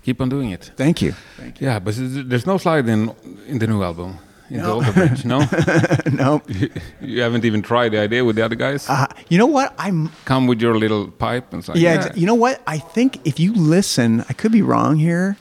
Keep 0.06 0.20
on 0.20 0.29
doing 0.29 0.50
it. 0.56 0.70
Thank 0.76 1.03
you. 1.03 1.12
Thank 1.37 1.61
you. 1.61 1.67
Yeah, 1.67 1.81
but 1.85 1.94
there's 2.31 2.47
no 2.47 2.58
slide 2.58 2.88
in 2.88 3.11
in 3.49 3.58
the 3.58 3.67
new 3.67 3.82
album. 3.82 4.11
In 4.50 4.58
the 4.58 4.62
No. 4.62 4.75
Alter 4.75 4.93
Bridge, 4.93 5.25
no? 5.25 5.38
you. 6.06 6.12
no, 6.23 6.41
you 7.12 7.20
haven't 7.25 7.44
even 7.44 7.62
tried 7.62 7.91
the 7.93 7.99
idea 7.99 8.23
with 8.25 8.37
the 8.37 8.44
other 8.44 8.55
guys? 8.67 8.88
uh, 8.88 9.06
you 9.29 9.38
know 9.38 9.50
what? 9.56 9.75
I'm 9.79 10.11
Come 10.25 10.47
with 10.50 10.61
your 10.62 10.79
little 10.79 11.11
pipe 11.11 11.53
and 11.53 11.64
say, 11.64 11.73
yeah, 11.75 11.97
exa- 11.97 12.17
You 12.17 12.26
know 12.26 12.38
what? 12.44 12.61
I 12.75 12.79
think 12.94 13.19
if 13.25 13.41
you 13.41 13.53
listen, 13.55 14.25
I 14.31 14.32
could 14.35 14.53
be 14.53 14.62
wrong 14.62 14.99
here, 14.99 15.37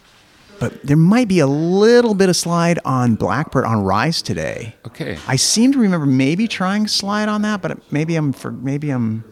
but 0.59 0.71
there 0.87 0.97
might 0.97 1.27
be 1.27 1.39
a 1.39 1.47
little 1.47 2.15
bit 2.15 2.29
of 2.29 2.35
slide 2.35 2.79
on 2.83 3.15
Blackbird 3.15 3.65
on 3.65 3.83
Rise 3.83 4.23
today. 4.23 4.73
Okay. 4.87 5.19
I 5.27 5.35
seem 5.37 5.71
to 5.73 5.79
remember 5.79 6.07
maybe 6.07 6.47
trying 6.47 6.87
slide 6.87 7.29
on 7.29 7.43
that, 7.43 7.61
but 7.61 7.77
maybe 7.91 8.15
I'm 8.17 8.33
for 8.33 8.51
maybe 8.51 8.89
I'm. 8.89 9.23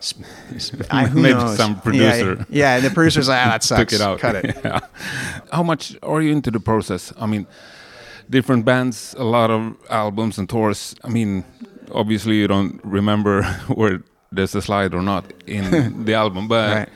Sp- 0.00 0.24
sp- 0.58 0.84
I, 0.90 1.06
who 1.12 1.20
Maybe 1.22 1.34
knows? 1.34 1.56
some 1.56 1.74
Yeah, 1.74 1.80
producer. 1.80 2.46
Yeah, 2.50 2.76
and 2.76 2.84
the 2.84 2.90
producer's 2.90 3.28
like, 3.28 3.46
ah, 3.46 3.50
that 3.50 3.62
sucks. 3.68 3.80
took 3.80 3.92
it 3.92 4.00
out. 4.02 4.18
Cut 4.18 4.36
it. 4.36 4.56
Yeah. 4.64 4.80
How 5.52 5.62
much 5.62 5.96
are 6.02 6.20
you 6.22 6.32
into 6.32 6.50
the 6.50 6.60
process? 6.60 7.12
I 7.18 7.26
mean, 7.26 7.46
different 8.28 8.64
bands, 8.64 9.14
a 9.18 9.24
lot 9.24 9.50
of 9.50 9.74
albums 9.90 10.38
and 10.38 10.48
tours. 10.48 10.94
I 11.04 11.08
mean, 11.08 11.44
obviously 11.92 12.36
you 12.36 12.46
don't 12.48 12.80
remember 12.84 13.42
where 13.74 14.02
there's 14.32 14.54
a 14.54 14.62
slide 14.62 14.94
or 14.94 15.02
not 15.02 15.24
in 15.46 16.04
the 16.04 16.14
album, 16.14 16.46
but 16.48 16.70
Right. 16.76 16.88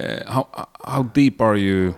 uh, 0.00 0.32
how 0.32 0.68
how 0.86 1.02
deep 1.02 1.40
are 1.40 1.56
you? 1.56 1.94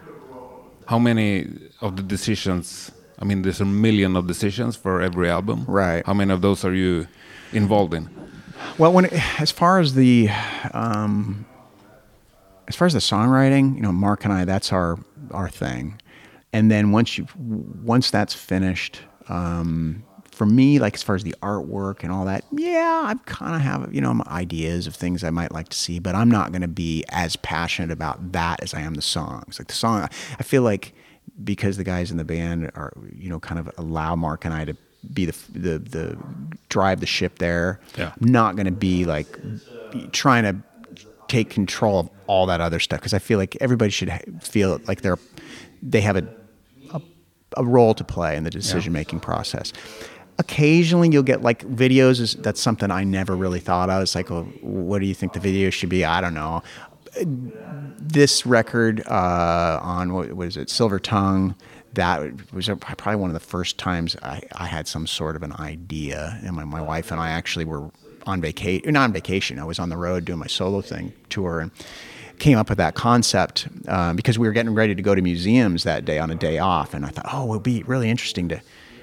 How 0.87 0.99
many 0.99 1.47
of 1.81 1.97
the 1.97 2.03
decisions? 2.03 2.91
I 3.21 3.25
mean, 3.25 3.43
there's 3.43 3.61
a 3.61 3.65
million 3.67 4.17
of 4.17 4.27
decisions 4.27 4.77
for 4.77 5.01
every 5.03 5.29
album. 5.31 5.65
Right. 5.69 6.05
How 6.07 6.15
many 6.15 6.33
of 6.33 6.41
those 6.41 6.65
are 6.65 6.75
you 6.75 7.07
involved 7.53 7.95
in? 7.95 8.09
Well, 8.79 8.93
when 8.93 9.05
it, 9.07 9.41
as 9.41 9.51
far 9.51 9.81
as 9.81 9.95
the 9.95 10.31
um, 10.73 11.45
as 12.69 12.77
far 12.77 12.87
as 12.87 12.95
the 12.95 13.01
songwriting, 13.01 13.77
you 13.77 13.83
know, 13.83 13.93
Mark 13.93 14.25
and 14.25 14.33
I, 14.33 14.45
that's 14.45 14.73
our 14.73 14.99
our 15.31 15.49
thing. 15.49 16.01
And 16.53 16.71
then 16.71 16.91
once 16.91 17.19
you 17.19 17.27
once 17.37 18.11
that's 18.11 18.35
finished, 18.35 19.01
um, 19.29 20.05
for 20.31 20.47
me, 20.47 20.79
like 20.79 20.95
as 20.95 21.03
far 21.03 21.15
as 21.15 21.23
the 21.23 21.35
artwork 21.43 22.03
and 22.03 22.11
all 22.11 22.25
that, 22.25 22.45
yeah, 22.51 23.03
I 23.05 23.15
kind 23.27 23.55
of 23.55 23.61
have 23.61 23.95
you 23.95 24.01
know 24.01 24.15
my 24.15 24.25
ideas 24.27 24.87
of 24.87 24.95
things 24.95 25.23
I 25.23 25.31
might 25.31 25.53
like 25.53 25.69
to 25.69 25.77
see, 25.77 25.99
but 25.99 26.15
I'm 26.15 26.31
not 26.31 26.51
going 26.51 26.63
to 26.63 26.69
be 26.69 27.05
as 27.11 27.37
passionate 27.37 27.91
about 27.91 28.33
that 28.33 28.63
as 28.63 28.73
I 28.73 28.81
am 28.81 28.95
the 28.95 29.03
songs. 29.03 29.59
Like 29.59 29.69
the 29.69 29.75
song, 29.75 30.09
I 30.39 30.43
feel 30.43 30.63
like 30.63 30.95
because 31.45 31.77
the 31.77 31.85
guys 31.85 32.11
in 32.11 32.17
the 32.17 32.25
band 32.25 32.71
are 32.75 32.93
you 33.17 33.29
know 33.29 33.39
kind 33.39 33.61
of 33.61 33.71
allow 33.77 34.17
Mark 34.17 34.45
and 34.45 34.55
I 34.55 34.65
to 34.65 34.77
be 35.13 35.27
the 35.27 35.37
the 35.53 35.79
the 35.79 36.19
drive 36.69 37.01
the 37.01 37.07
ship 37.07 37.39
there. 37.39 37.81
Yeah. 37.97 38.13
I'm 38.21 38.29
not 38.29 38.57
going 38.57 38.67
to 38.67 38.73
be 38.73 39.05
like 39.05 39.27
trying 40.13 40.45
to 40.45 40.57
take 41.29 41.51
control 41.51 41.99
of 42.01 42.11
all 42.27 42.47
that 42.47 42.61
other 42.61 42.79
stuff 42.79 43.01
because 43.01 43.15
I 43.15 43.19
feel 43.19 43.39
like 43.39 43.57
everybody 43.61 43.91
should 43.91 44.13
feel 44.43 44.81
like 44.87 45.01
they're 45.03 45.19
they 45.83 46.01
have 46.01 46.17
a 46.17 46.27
a, 46.93 47.01
a 47.57 47.65
role 47.65 47.95
to 47.95 48.05
play 48.05 48.37
in 48.37 48.45
the 48.45 48.51
decision 48.51 48.93
making 48.93 49.21
process. 49.21 49.73
Occasionally, 50.39 51.11
you'll 51.11 51.23
get 51.23 51.43
like 51.43 51.65
videos. 51.65 52.21
Is 52.21 52.35
that's 52.35 52.61
something 52.61 52.91
I 52.91 53.05
never 53.05 53.37
really 53.37 53.61
thought 53.61 53.91
of. 53.91 54.03
It's 54.03 54.15
like, 54.15 54.31
well, 54.31 54.45
what 54.63 55.01
do 55.01 55.07
you 55.07 55.15
think 55.15 55.35
the 55.35 55.41
video 55.41 55.71
should 55.71 55.89
be? 55.91 56.05
I 56.05 56.21
don't 56.21 56.35
know. 56.35 56.63
this 57.99 58.47
record 58.47 59.07
uh, 59.07 59.79
on 59.83 60.15
what 60.15 60.35
was 60.35 60.57
it, 60.57 60.71
Silver 60.71 60.99
Tongue. 60.99 61.55
That 61.95 62.53
was 62.53 62.69
probably 62.81 63.17
one 63.17 63.31
of 63.31 63.35
the 63.35 63.41
first 63.41 63.79
times 63.79 64.17
I, 64.23 64.43
I 64.53 64.67
had 64.67 64.89
some 64.89 65.07
sort 65.07 65.37
of 65.37 65.43
an 65.43 65.53
idea, 65.55 66.39
and 66.43 66.57
my, 66.57 66.65
my 66.65 66.81
wife 66.81 67.11
and 67.11 67.21
I 67.21 67.31
actually 67.31 67.65
were 67.65 67.91
on 68.27 68.41
vacation, 68.41 68.93
not 68.93 69.05
on 69.05 69.13
vacation. 69.13 69.59
I 69.59 69.65
was 69.65 69.79
on 69.79 69.89
the 69.89 69.97
road 69.97 70.25
doing 70.25 70.39
my 70.39 70.47
solo 70.47 70.81
thing 70.81 71.13
tour, 71.29 71.61
and 71.61 71.71
came 72.39 72.59
up 72.59 72.69
with 72.69 72.79
that 72.79 72.95
concept 72.95 73.69
uh, 73.89 74.13
because 74.15 74.39
we 74.39 74.47
were 74.47 74.53
getting 74.53 74.75
ready 74.75 74.95
to 74.95 75.03
go 75.03 75.15
to 75.15 75.23
museums 75.23 75.85
that 75.85 76.05
day 76.05 76.19
on 76.19 76.31
a 76.31 76.35
day 76.35 76.59
off, 76.59 76.95
and 76.95 77.05
I 77.05 77.09
thought, 77.09 77.27
oh, 77.33 77.45
it 77.45 77.49
would 77.49 77.63
be 77.63 77.83
really 77.85 78.11
interesting 78.11 78.49
to 78.49 78.61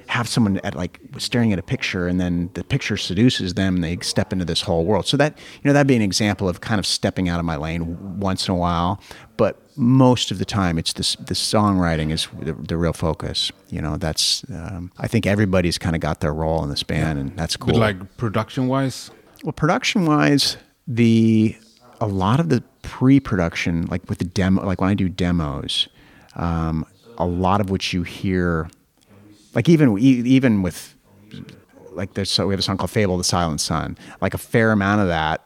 have 0.10 0.28
someone 0.28 0.58
at 0.64 0.74
like 0.74 1.00
staring 1.20 1.54
at 1.54 1.60
a 1.60 1.64
picture 1.64 2.08
and 2.08 2.20
then 2.20 2.50
the 2.56 2.64
picture 2.64 2.98
seduces 2.98 3.54
them 3.54 3.76
and 3.76 3.84
they 3.84 3.96
step 3.98 4.34
into 4.34 4.44
this 4.44 4.64
whole 4.64 4.84
world. 4.84 5.06
So 5.06 5.18
that 5.18 5.38
you 5.38 5.68
know 5.68 5.74
that'd 5.74 5.86
be 5.86 5.96
an 5.96 6.02
example 6.02 6.50
of 6.50 6.62
kind 6.62 6.80
of 6.80 6.88
stepping 6.88 7.30
out 7.30 7.40
of 7.40 7.46
my 7.46 7.56
lane 7.56 8.20
once 8.20 8.48
in 8.48 8.54
a 8.56 8.58
while, 8.58 9.00
but 9.38 9.62
most 9.80 10.30
of 10.30 10.40
the 10.40 10.46
time 10.46 10.78
it's 10.78 10.92
this 10.92 11.16
the 11.16 11.34
songwriting 11.34 12.12
is 12.12 12.28
the, 12.42 12.52
the 12.54 12.76
real 12.76 12.92
focus. 12.92 13.50
You 13.70 13.82
know, 13.82 13.96
that's 13.96 14.44
um, 14.50 14.92
I 14.98 15.08
think 15.08 15.26
everybody's 15.26 15.78
kind 15.78 15.96
of 15.96 16.02
got 16.02 16.20
their 16.20 16.34
role 16.34 16.62
in 16.64 16.70
this 16.70 16.84
band 16.84 17.18
and 17.18 17.36
that's 17.38 17.56
cool. 17.56 17.74
But 17.74 17.80
like 17.80 18.18
production 18.18 18.68
wise, 18.68 19.10
well, 19.44 19.54
production 19.54 20.06
wise, 20.06 20.58
the 20.86 21.56
a 22.02 22.08
lot 22.08 22.42
of 22.42 22.50
the 22.50 22.62
pre-production, 22.82 23.86
like 23.86 24.08
with 24.10 24.18
the 24.18 24.26
demo, 24.26 24.66
like 24.66 24.82
when 24.82 24.90
I 24.90 24.96
do 24.96 25.08
demos, 25.08 25.88
um, 26.36 26.86
a 27.18 27.26
lot 27.26 27.62
of 27.62 27.70
which 27.70 27.94
you 27.94 28.04
hear 28.04 28.70
like 29.56 29.70
even 29.70 29.98
even 29.98 30.62
with 30.62 30.94
like 31.92 32.16
there's 32.16 32.30
so 32.30 32.48
we 32.48 32.54
have 32.54 32.60
a 32.60 32.64
song 32.64 32.76
called 32.76 32.92
Fable 32.92 33.16
of 33.16 33.20
the 33.20 33.24
Silent 33.24 33.62
Son. 33.62 33.98
Like 34.20 34.34
a 34.34 34.38
fair 34.38 34.74
amount 34.74 35.02
of 35.02 35.08
that 35.08 35.46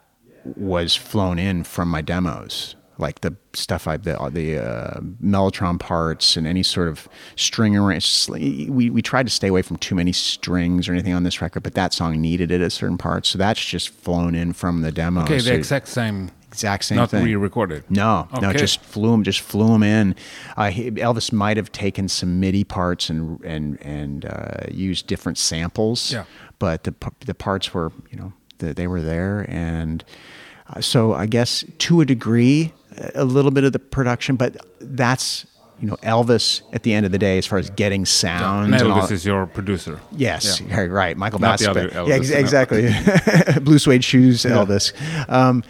was 0.56 0.96
flown 0.96 1.38
in 1.38 1.63
from 1.63 1.88
my 1.88 2.02
demos. 2.02 2.75
Like 2.98 3.22
the 3.22 3.36
stuff 3.54 3.88
I 3.88 3.98
the 3.98 4.18
the 4.32 4.60
uh, 4.60 5.00
mellotron 5.24 5.80
parts 5.80 6.38
and 6.38 6.46
any 6.46 6.64
sort 6.64 6.88
of 6.88 7.08
string 7.36 7.76
arrange. 7.76 8.28
We 8.30 8.90
we 8.90 9.02
tried 9.02 9.26
to 9.28 9.32
stay 9.32 9.48
away 9.48 9.62
from 9.62 9.78
too 9.78 9.96
many 9.96 10.12
strings 10.12 10.88
or 10.88 10.94
anything 10.94 11.14
on 11.14 11.24
this 11.24 11.42
record, 11.42 11.64
but 11.64 11.74
that 11.74 11.94
song 11.94 12.22
needed 12.22 12.52
it 12.52 12.62
at 12.62 12.72
certain 12.72 12.98
parts, 12.98 13.30
so 13.30 13.38
that's 13.38 13.64
just 13.64 13.90
flown 13.90 14.36
in 14.36 14.54
from 14.54 14.82
the 14.82 14.92
demo. 14.92 15.24
Okay, 15.24 15.38
the 15.38 15.42
so, 15.42 15.54
exact 15.54 15.88
same 15.88 16.32
exact 16.54 16.86
same 16.86 16.98
not 16.98 17.10
thing. 17.10 17.26
re-recorded. 17.26 17.84
No, 17.90 18.28
okay. 18.32 18.42
no, 18.42 18.54
just 18.54 18.80
flew 18.82 19.12
them, 19.12 19.24
just 19.24 19.42
flew 19.42 19.68
them 19.68 19.84
in. 19.84 20.16
Uh, 20.56 20.70
he, 20.70 20.92
Elvis 20.92 21.34
might 21.34 21.58
have 21.58 21.72
taken 21.72 22.08
some 22.08 22.40
MIDI 22.40 22.64
parts 22.64 23.10
and 23.10 23.44
and 23.44 23.82
and 23.82 24.26
uh, 24.26 24.66
used 24.70 25.08
different 25.08 25.38
samples. 25.38 26.14
Yeah. 26.14 26.26
But 26.60 26.84
the 26.84 26.94
the 27.26 27.34
parts 27.34 27.74
were, 27.74 27.92
you 28.10 28.18
know, 28.18 28.34
the, 28.60 28.74
they 28.74 28.88
were 28.88 29.02
there, 29.02 29.46
and 29.50 30.04
uh, 30.70 30.82
so 30.82 31.14
I 31.14 31.26
guess 31.26 31.66
to 31.80 32.02
a 32.02 32.06
degree, 32.06 32.72
a 33.16 33.26
little 33.26 33.52
bit 33.52 33.64
of 33.64 33.74
the 33.74 33.80
production, 33.80 34.36
but 34.36 34.58
that's. 34.80 35.46
You 35.80 35.90
know, 35.90 35.98
Elvis. 35.98 36.62
At 36.72 36.84
the 36.84 36.94
end 36.94 37.06
of 37.06 37.12
the 37.12 37.18
day, 37.18 37.38
as 37.38 37.46
far 37.46 37.60
as 37.60 37.70
getting 37.72 38.06
sound, 38.06 38.72
yeah. 38.72 38.80
Elvis 38.80 39.12
is 39.12 39.26
your 39.26 39.48
producer. 39.48 40.00
Yes, 40.16 40.62
yeah. 40.62 40.82
right. 40.82 41.18
Michael 41.18 41.40
Not 41.40 41.62
other 41.66 41.90
Elvis, 41.90 42.08
yeah, 42.08 42.16
ex- 42.16 42.30
exactly. 42.30 42.94
Blue 43.62 43.80
suede 43.80 44.04
shoes, 44.04 44.44
Elvis. 44.44 44.94
Um, 45.30 45.62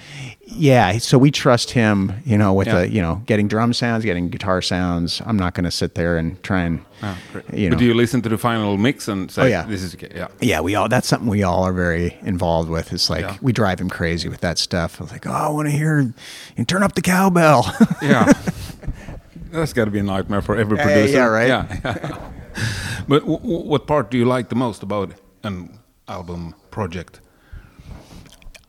yeah, 0.46 0.98
so 0.98 1.18
we 1.18 1.32
trust 1.32 1.72
him, 1.72 2.12
you 2.26 2.38
know, 2.38 2.54
with 2.54 2.68
Yeah. 2.68 2.80
the, 2.82 2.90
you 2.90 3.02
know, 3.02 3.22
getting 3.26 3.48
drum 3.48 3.74
sounds, 3.74 4.04
getting 4.04 4.30
guitar 4.30 4.62
sounds. 4.62 5.22
I'm 5.26 5.38
not 5.38 5.54
going 5.54 5.64
to 5.64 5.72
sit 5.72 5.96
there 5.96 6.18
and 6.18 6.42
try 6.44 6.62
and, 6.64 6.84
ah, 7.02 7.18
great. 7.32 7.54
you 7.54 7.70
know. 7.70 7.76
but 7.76 7.80
do 7.80 7.86
you 7.86 7.94
listen 7.94 8.22
to 8.24 8.30
the 8.30 8.38
final 8.38 8.78
mix 8.78 9.08
and 9.08 9.32
say, 9.32 9.42
Oh, 9.44 9.46
yeah. 9.46 9.64
this 9.66 9.82
is 9.82 9.96
okay? 9.96 10.12
Yeah. 10.14 10.28
yeah, 10.42 10.60
we 10.60 10.76
all, 10.76 10.90
that's 10.90 11.08
something 11.08 11.30
we 11.30 11.44
all 11.44 11.64
are 11.64 11.74
very 11.74 12.18
involved 12.24 12.70
with. 12.70 12.92
It's 12.94 13.10
like, 13.10 13.22
Yeah. 13.22 13.38
we 13.42 13.54
drive 13.54 13.80
him 13.80 13.90
crazy 13.90 14.28
with 14.30 14.42
that 14.42 14.58
stuff. 14.58 15.00
I 15.00 15.04
was 15.06 15.12
like, 15.14 15.26
oh, 15.26 15.32
I 15.32 15.48
want 15.50 15.68
to 15.70 15.72
hear, 15.72 16.14
and 16.58 16.68
turn 16.68 16.84
up 16.84 16.94
the 16.96 17.02
cowbell. 17.02 17.66
Yeah. 18.02 18.32
That's 19.52 19.72
got 19.72 19.86
to 19.86 19.92
be 19.92 20.00
a 20.00 20.04
nightmare 20.04 20.42
for 20.42 20.58
every 20.58 20.78
producer. 20.78 21.14
yeah, 21.18 21.26
right. 21.26 21.48
Yeah. 21.48 21.64
but 23.08 23.20
w- 23.20 23.38
w- 23.40 23.66
what 23.70 23.86
part 23.88 24.10
do 24.12 24.18
you 24.18 24.26
like 24.26 24.50
the 24.50 24.56
most 24.56 24.82
about 24.84 25.12
an 25.44 25.80
album 26.08 26.56
project? 26.72 27.20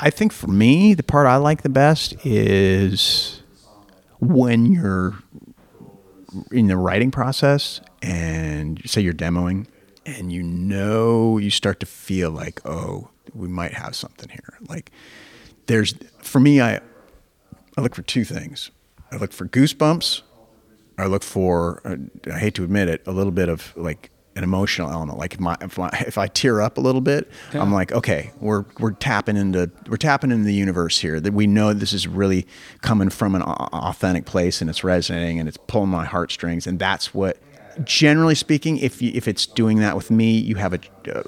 I 0.01 0.11
think 0.11 0.33
for 0.33 0.49
me, 0.49 0.95
the 0.95 1.03
part 1.03 1.27
I 1.27 1.37
like 1.37 1.63
the 1.63 1.69
best 1.69 2.15
is 2.27 3.43
when 4.21 4.67
you're 4.67 5.15
in 6.51 6.67
the 6.67 6.77
writing 6.77 7.11
process 7.11 7.81
and 8.03 8.81
say 8.85 9.01
you're 9.01 9.13
demoing 9.13 9.67
and 10.05 10.33
you 10.33 10.43
know 10.43 11.39
you 11.39 11.51
start 11.51 11.81
to 11.81 11.87
feel 11.87 12.31
like, 12.31 12.61
oh, 12.67 13.09
we 13.35 13.49
might 13.49 13.73
have 13.73 13.95
something 13.95 14.29
here. 14.29 14.59
Like 14.69 14.91
there's 15.67 15.95
for 16.19 16.41
me 16.41 16.61
I 16.61 16.81
I 17.77 17.81
look 17.81 17.95
for 17.95 18.03
two 18.03 18.25
things. 18.25 18.71
I 19.11 19.17
look 19.17 19.33
for 19.33 19.47
goosebumps. 19.47 20.23
I 20.99 21.07
look 21.07 21.23
for 21.23 21.81
uh, 21.85 21.97
I 22.33 22.39
hate 22.39 22.55
to 22.55 22.65
admit 22.65 22.89
it, 22.89 23.03
a 23.07 23.13
little 23.13 23.33
bit 23.33 23.49
of 23.49 23.73
like 23.77 24.11
an 24.37 24.43
emotional 24.45 24.91
element. 24.91 25.19
Like 25.19 25.35
if 25.35 25.41
my 25.41 25.57
if, 25.61 25.79
my, 25.79 25.89
if 26.07 26.19
I 26.19 26.27
tear 26.27 26.61
up 26.61 26.77
a 26.79 26.81
little 26.81 27.01
bit, 27.01 27.31
I'm 27.53 27.73
like, 27.73 27.93
okay, 27.93 28.33
we're 28.41 28.65
we're 28.79 28.93
tapping 28.93 29.37
into 29.37 29.71
we're 29.89 29.97
tapping 29.97 30.31
into 30.31 30.45
the 30.45 30.55
universe 30.55 30.99
here. 31.01 31.21
That 31.21 31.33
we 31.35 31.47
know 31.47 31.73
this 31.73 31.93
is 31.93 32.07
really 32.09 32.47
coming 32.83 33.11
from 33.11 33.35
an 33.35 33.43
authentic 33.43 34.25
place 34.27 34.61
and 34.61 34.69
it's 34.71 34.83
resonating 34.85 35.39
and 35.39 35.49
it's 35.49 35.59
pulling 35.67 35.91
my 35.91 36.05
heartstrings. 36.05 36.67
And 36.67 36.79
that's 36.79 37.15
what, 37.15 37.39
generally 37.85 38.35
speaking, 38.35 38.79
if 38.79 39.01
you, 39.03 39.11
if 39.15 39.29
it's 39.29 39.47
doing 39.47 39.79
that 39.81 39.97
with 39.97 40.11
me, 40.11 40.37
you 40.39 40.57
have 40.57 40.73
a, 40.75 40.81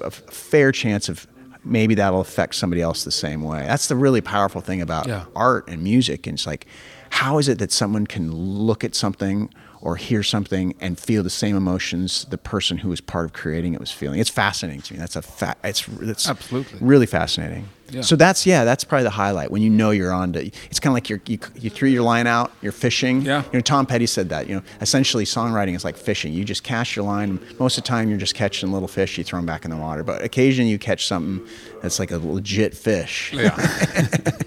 a 0.03 0.11
fair 0.11 0.71
chance 0.71 1.09
of 1.09 1.27
maybe 1.63 1.95
that'll 1.95 2.21
affect 2.21 2.55
somebody 2.55 2.81
else 2.81 3.03
the 3.03 3.11
same 3.11 3.41
way. 3.43 3.59
That's 3.61 3.87
the 3.87 3.95
really 3.95 4.21
powerful 4.21 4.61
thing 4.61 4.81
about 4.81 5.07
Yeah. 5.07 5.25
art 5.35 5.67
and 5.67 5.83
music. 5.83 6.25
And 6.27 6.35
it's 6.37 6.47
like, 6.47 6.65
how 7.09 7.37
is 7.39 7.47
it 7.49 7.59
that 7.59 7.71
someone 7.71 8.07
can 8.07 8.31
look 8.33 8.83
at 8.83 8.95
something 8.95 9.49
or 9.81 9.95
hear 9.95 10.23
something 10.23 10.75
and 10.79 10.97
feel 10.99 11.23
the 11.23 11.29
same 11.29 11.55
emotions 11.55 12.25
the 12.25 12.37
person 12.37 12.79
who 12.79 12.89
was 12.89 13.01
part 13.01 13.25
of 13.25 13.33
creating 13.33 13.73
it 13.73 13.79
was 13.79 13.91
feeling? 13.91 14.19
It's 14.19 14.29
fascinating 14.29 14.81
to 14.81 14.93
me. 14.93 14.99
That's 14.99 15.15
a 15.15 15.21
fa- 15.21 15.55
it's 15.63 15.87
it's 16.01 16.27
Absolutely. 16.27 16.79
really 16.81 17.05
fascinating. 17.05 17.69
Yeah. 17.89 18.01
So 18.01 18.15
that's 18.15 18.45
yeah, 18.45 18.65
that's 18.65 18.83
probably 18.83 19.03
the 19.03 19.11
highlight 19.11 19.49
when 19.49 19.61
you 19.61 19.69
know 19.69 19.91
you're 19.91 20.11
on 20.11 20.33
to. 20.33 20.45
It's 20.45 20.79
kind 20.79 20.91
of 20.91 20.95
like 20.95 21.09
you're, 21.09 21.21
you 21.25 21.39
you 21.55 21.69
threw 21.69 21.87
your 21.87 22.03
line 22.03 22.27
out, 22.27 22.51
you're 22.61 22.71
fishing. 22.73 23.21
Yeah. 23.21 23.43
You 23.45 23.53
know, 23.53 23.61
Tom 23.61 23.85
Petty 23.85 24.07
said 24.07 24.29
that. 24.29 24.47
You 24.49 24.55
know, 24.55 24.61
essentially 24.81 25.23
songwriting 25.23 25.75
is 25.75 25.85
like 25.85 25.95
fishing. 25.95 26.33
You 26.33 26.43
just 26.43 26.63
cast 26.63 26.95
your 26.95 27.05
line. 27.05 27.39
Most 27.59 27.77
of 27.77 27.83
the 27.83 27.87
time, 27.87 28.09
you're 28.09 28.17
just 28.17 28.35
catching 28.35 28.71
little 28.71 28.87
fish. 28.89 29.17
You 29.17 29.23
throw 29.23 29.39
them 29.39 29.45
back 29.45 29.63
in 29.63 29.71
the 29.71 29.77
water. 29.77 30.03
But 30.03 30.21
occasionally, 30.21 30.69
you 30.69 30.77
catch 30.79 31.07
something 31.07 31.47
that's 31.81 31.99
like 31.99 32.11
a 32.11 32.17
legit 32.17 32.75
fish. 32.75 33.31
Yeah. 33.33 33.55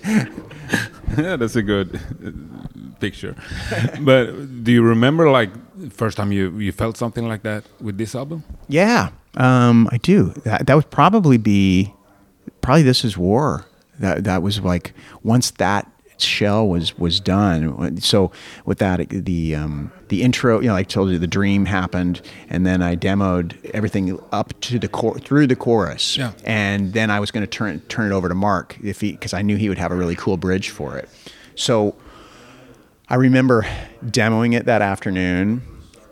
yeah, 1.17 1.37
that's 1.37 1.57
a 1.57 1.63
good 1.63 1.99
picture. 3.00 3.35
but 4.00 4.64
do 4.64 4.73
you 4.73 4.83
remember 4.83 5.30
like 5.30 5.50
first 5.92 6.16
time 6.16 6.33
you 6.33 6.50
you 6.59 6.73
felt 6.73 6.97
something 6.97 7.26
like 7.28 7.42
that 7.42 7.64
with 7.80 7.99
this 7.99 8.14
album? 8.14 8.45
Yeah, 8.69 9.11
um, 9.37 9.88
I 9.92 9.99
do. 9.99 10.33
That 10.45 10.66
that 10.66 10.75
would 10.76 10.90
probably 10.90 11.38
be 11.38 11.92
probably 12.61 12.83
this 12.83 13.04
is 13.04 13.16
war. 13.19 13.64
That 13.99 14.25
that 14.25 14.42
was 14.42 14.61
like 14.61 14.92
once 15.23 15.50
that 15.52 15.87
shell 16.19 16.69
was 16.69 16.99
was 16.99 17.19
done. 17.21 17.97
So 18.00 18.30
with 18.64 18.78
that, 18.78 19.09
the 19.09 19.54
um, 19.54 19.90
the 20.09 20.23
intro, 20.23 20.61
you 20.61 20.66
know, 20.69 20.75
like 20.75 20.87
I 20.87 20.88
told 20.88 21.11
you, 21.11 21.19
the 21.19 21.26
dream 21.26 21.66
happened, 21.66 22.21
and 22.49 22.66
then 22.66 22.83
I 22.83 22.97
demoed 22.97 23.54
everything 23.73 24.19
up 24.33 24.59
to 24.62 24.78
the 24.78 24.88
chor- 24.88 25.19
through 25.19 25.47
the 25.47 25.57
chorus, 25.57 26.16
Yeah. 26.16 26.33
and 26.45 26.92
then 26.92 27.11
I 27.11 27.21
was 27.21 27.30
going 27.30 27.42
to 27.42 27.47
turn 27.50 27.80
turn 27.88 28.11
it 28.11 28.14
over 28.14 28.28
to 28.28 28.35
Mark 28.35 28.76
if 28.83 29.00
he 29.00 29.12
because 29.12 29.33
I 29.33 29.42
knew 29.42 29.57
he 29.57 29.69
would 29.69 29.78
have 29.78 29.92
a 29.92 29.97
really 29.97 30.16
cool 30.16 30.37
bridge 30.37 30.71
for 30.71 30.97
it. 30.99 31.09
So 31.54 31.95
I 33.11 33.17
remember 33.17 33.67
demoing 34.05 34.55
it 34.55 34.67
that 34.67 34.83
afternoon 34.83 35.62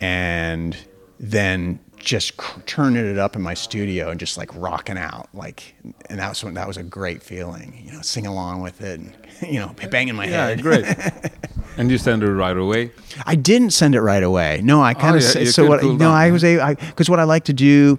and 0.01 0.77
then 1.21 1.79
just 1.97 2.37
cr- 2.37 2.61
turning 2.63 3.05
it 3.07 3.19
up 3.19 3.35
in 3.37 3.43
my 3.43 3.55
studio 3.55 4.11
and 4.11 4.21
just 4.21 4.37
like 4.37 4.55
rocking 4.55 4.97
out 4.99 5.29
like 5.35 5.75
and 6.09 6.19
that 6.21 6.29
was 6.29 6.45
when 6.45 6.55
that 6.55 6.67
was 6.69 6.77
a 6.77 6.83
great 6.85 7.23
feeling 7.25 7.83
you 7.85 7.93
know 7.93 8.01
sing 8.03 8.25
along 8.25 8.61
with 8.63 8.81
it 8.81 9.01
and, 9.01 9.13
you 9.53 9.59
know 9.59 9.75
banging 9.91 10.15
my 10.15 10.27
Yeah, 10.27 10.47
head 10.49 10.63
great. 10.63 10.85
and 11.77 11.91
you 11.91 11.99
send 11.99 12.23
it 12.23 12.31
right 12.33 12.57
away. 12.57 12.91
I 13.27 13.35
didn't 13.37 13.71
send 13.71 13.95
it 13.95 14.01
right 14.01 14.23
away. 14.23 14.61
No, 14.63 14.81
I 14.83 14.95
kind 14.95 15.17
of 15.17 15.23
Oh, 15.23 15.39
yeah, 15.41 15.51
so 15.51 15.67
what 15.67 15.83
no, 15.83 15.97
down. 15.99 16.13
I 16.13 16.31
was 16.31 16.43
a 16.45 16.75
because 16.75 17.09
what 17.11 17.21
I 17.21 17.25
like 17.25 17.45
to 17.45 17.53
do, 17.53 17.99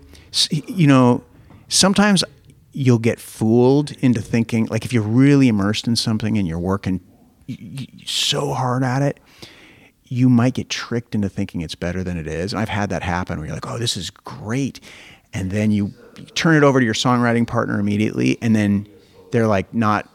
you 0.51 0.87
know, 0.87 1.23
sometimes 1.69 2.23
you'll 2.71 2.99
get 2.99 3.19
fooled 3.19 3.91
into 3.99 4.21
thinking 4.21 4.65
like 4.67 4.83
if 4.85 4.91
you're 4.93 5.03
really 5.03 5.47
immersed 5.47 5.87
in 5.87 5.95
something 5.95 6.37
and 6.37 6.47
you're 6.47 6.59
working 6.59 6.99
y- 6.99 7.05
y- 7.07 7.08
so 8.05 8.53
hard 8.53 8.83
at 8.83 9.01
it, 9.01 9.19
you 10.05 10.29
might 10.29 10.55
get 10.55 10.69
tricked 10.69 11.13
into 11.15 11.29
thinking 11.29 11.61
it's 11.61 11.75
better 11.75 12.03
than 12.03 12.17
it 12.17 12.27
is. 12.27 12.53
And 12.53 12.61
I've 12.61 12.69
had 12.69 12.89
that 12.89 13.03
happen 13.03 13.37
where 13.37 13.47
you're 13.47 13.55
like, 13.55 13.67
"Oh, 13.67 13.77
this 13.77 13.95
is 13.95 14.09
great," 14.09 14.79
and 15.33 15.51
then 15.51 15.71
you 15.71 15.93
turn 16.35 16.55
it 16.55 16.63
over 16.63 16.79
to 16.79 16.85
your 16.85 16.93
songwriting 16.93 17.47
partner 17.47 17.79
immediately, 17.79 18.37
and 18.41 18.55
then 18.55 18.87
they're 19.31 19.47
like 19.47 19.73
not. 19.73 20.09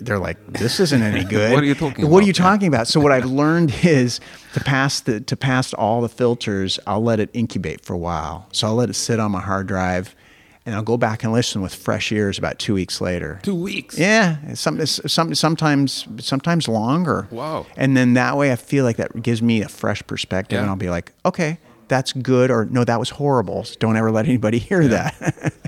They're 0.00 0.18
like, 0.18 0.36
this 0.48 0.80
isn't 0.80 1.00
any 1.00 1.22
good. 1.28 1.52
What 1.52 1.62
are 1.62 1.66
you 1.66 1.76
talking 1.76 2.10
What 2.10 2.24
are 2.24 2.26
you 2.26 2.32
talking 2.32 2.66
about? 2.66 2.88
So 2.88 2.98
what 2.98 3.12
I've 3.12 3.24
learned 3.24 3.72
is 3.84 4.18
to 4.54 4.60
pass 4.60 5.00
the 5.00 5.20
to 5.20 5.36
pass 5.36 5.72
all 5.74 6.00
the 6.00 6.08
filters. 6.08 6.80
I'll 6.88 7.02
let 7.04 7.20
it 7.20 7.30
incubate 7.32 7.84
for 7.84 7.94
a 7.94 7.98
while. 7.98 8.48
So 8.52 8.66
I'll 8.66 8.74
let 8.74 8.90
it 8.90 8.94
sit 8.94 9.20
on 9.20 9.30
my 9.30 9.40
hard 9.40 9.68
drive, 9.68 10.16
and 10.64 10.74
I'll 10.74 10.82
go 10.82 10.96
back 10.96 11.24
and 11.24 11.32
listen 11.32 11.60
with 11.62 11.74
fresh 11.74 12.12
ears 12.12 12.38
about 12.38 12.58
two 12.58 12.74
weeks 12.74 13.00
later. 13.00 13.40
Two 13.42 13.54
weeks. 13.54 13.98
Yeah, 13.98 14.54
some, 14.54 14.84
some, 14.86 15.34
sometimes 15.34 16.06
sometimes 16.20 16.68
longer. 16.68 17.26
Wow. 17.30 17.66
And 17.76 17.96
then 17.96 18.14
that 18.14 18.36
way, 18.36 18.52
I 18.52 18.56
feel 18.56 18.84
like 18.84 18.96
that 18.98 19.22
gives 19.22 19.42
me 19.42 19.62
a 19.62 19.68
fresh 19.68 20.02
perspective, 20.06 20.56
Yeah. 20.56 20.62
and 20.62 20.70
I'll 20.70 20.76
be 20.76 20.90
like, 20.90 21.12
okay, 21.24 21.58
that's 21.88 22.12
good, 22.12 22.50
or 22.50 22.64
no, 22.66 22.84
that 22.84 22.98
was 22.98 23.10
horrible. 23.10 23.64
So 23.64 23.74
don't 23.78 23.96
ever 23.96 24.10
let 24.10 24.26
anybody 24.26 24.58
hear 24.58 24.86
that. 24.88 25.52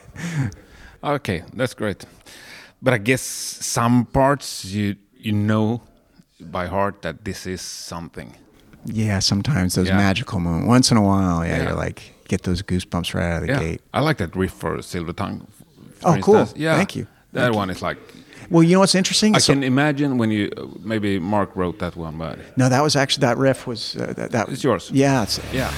Okay, 1.02 1.42
that's 1.52 1.74
great. 1.74 2.06
But 2.80 2.94
I 2.94 2.98
guess 2.98 3.20
some 3.20 4.06
parts 4.06 4.64
you 4.64 4.96
you 5.18 5.32
know 5.32 5.82
by 6.40 6.66
heart 6.66 7.02
that 7.02 7.24
this 7.24 7.46
is 7.46 7.60
something. 7.60 8.34
yeah, 8.86 9.18
sometimes 9.18 9.74
those 9.74 9.88
Yeah. 9.88 9.96
magical 9.96 10.40
moments. 10.40 10.66
Once 10.68 10.90
in 10.90 10.96
a 10.96 11.02
while, 11.02 11.44
yeah, 11.44 11.56
Yeah. 11.56 11.62
you're 11.64 11.76
like 11.76 12.13
get 12.28 12.42
those 12.42 12.62
goosebumps 12.62 13.14
right 13.14 13.30
out 13.32 13.42
of 13.42 13.48
the 13.48 13.52
Yeah, 13.54 13.58
gate. 13.60 13.80
I 13.92 14.00
like 14.00 14.18
that 14.18 14.34
riff 14.36 14.52
for 14.52 14.80
Silver 14.82 15.12
Tongue. 15.12 15.46
for 16.00 16.08
Oh, 16.08 16.18
cool. 16.20 16.48
Yeah, 16.56 16.76
Thank 16.76 16.96
you. 16.96 17.06
That 17.32 17.54
one 17.54 17.70
is 17.70 17.82
like 17.82 17.98
Well, 18.50 18.62
you 18.62 18.74
know 18.74 18.80
what's 18.80 18.94
interesting? 18.94 19.34
I 19.34 19.38
So- 19.38 19.52
can 19.54 19.62
imagine 19.62 20.18
when 20.18 20.30
you 20.30 20.50
maybe 20.84 21.18
Mark 21.18 21.50
wrote 21.56 21.78
that 21.78 21.96
one, 21.96 22.18
but 22.18 22.38
no, 22.56 22.68
that 22.68 22.82
was 22.82 22.94
actually 22.96 23.22
that 23.22 23.38
riff 23.38 23.66
was 23.66 23.96
uh, 23.96 24.12
that, 24.16 24.30
that 24.32 24.48
It's 24.48 24.62
yours. 24.62 24.90
Yeah, 24.92 25.22
it's, 25.24 25.40
yeah. 25.52 25.70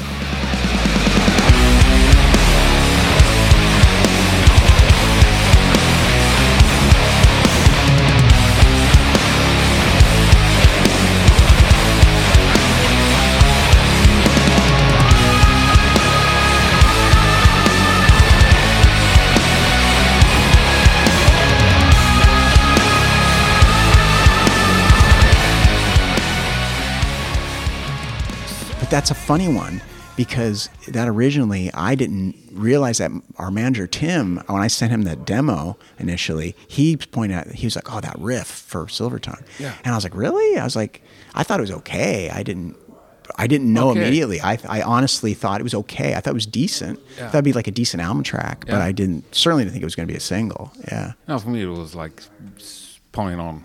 But 28.87 28.91
that's 28.93 29.11
a 29.11 29.15
funny 29.17 29.49
one 29.49 29.83
because 30.17 30.69
that 30.87 31.09
originally 31.09 31.73
I 31.75 31.97
didn't 31.97 32.37
realize 32.53 32.99
that 32.99 33.11
our 33.37 33.51
manager 33.51 33.89
Tim, 33.89 34.37
when 34.47 34.63
I 34.63 34.69
sent 34.69 34.93
him 34.93 35.03
that 35.03 35.25
demo 35.25 35.77
initially, 35.99 36.55
he 36.69 36.97
pointed 36.97 37.35
out 37.37 37.47
he 37.49 37.67
was 37.67 37.75
like, 37.75 37.93
"Oh, 37.93 38.01
that 38.01 38.17
riff 38.17 38.47
for 38.47 38.87
Silver 38.89 39.19
Tongue," 39.19 39.43
Yeah. 39.59 39.75
and 39.85 39.93
I 39.93 39.97
was 39.97 40.05
like, 40.05 40.15
"Really?" 40.15 40.57
I 40.57 40.63
was 40.63 40.77
like, 40.77 41.03
"I 41.35 41.43
thought 41.43 41.59
it 41.59 41.63
was 41.63 41.73
okay. 41.73 42.31
I 42.31 42.45
didn't." 42.45 42.77
I 43.37 43.49
didn't 43.49 43.73
know 43.73 43.91
Okay. 43.91 44.03
immediately. 44.03 44.41
I, 44.41 44.57
I 44.69 44.83
honestly 44.83 45.35
thought 45.35 45.61
it 45.61 45.65
was 45.65 45.75
okay. 45.75 46.15
I 46.15 46.21
thought 46.21 46.31
it 46.31 46.35
was 46.35 46.47
decent. 46.47 47.01
Yeah. 47.19 47.25
I 47.25 47.29
thought 47.31 47.39
it'd 47.39 47.45
be 47.45 47.53
like 47.55 47.67
a 47.67 47.73
decent 47.73 48.01
album 48.01 48.23
track, 48.23 48.65
but 48.67 48.81
I 48.81 48.93
didn't 48.93 49.35
certainly 49.35 49.65
didn't 49.65 49.73
think 49.73 49.83
it 49.83 49.85
was 49.87 49.97
going 49.97 50.07
to 50.07 50.13
be 50.13 50.17
a 50.17 50.21
single. 50.21 50.71
Yeah, 50.87 51.15
No, 51.27 51.41
for 51.41 51.49
me 51.49 51.61
it 51.63 51.67
was 51.67 51.97
like 51.97 52.23
point 53.11 53.41
on, 53.41 53.65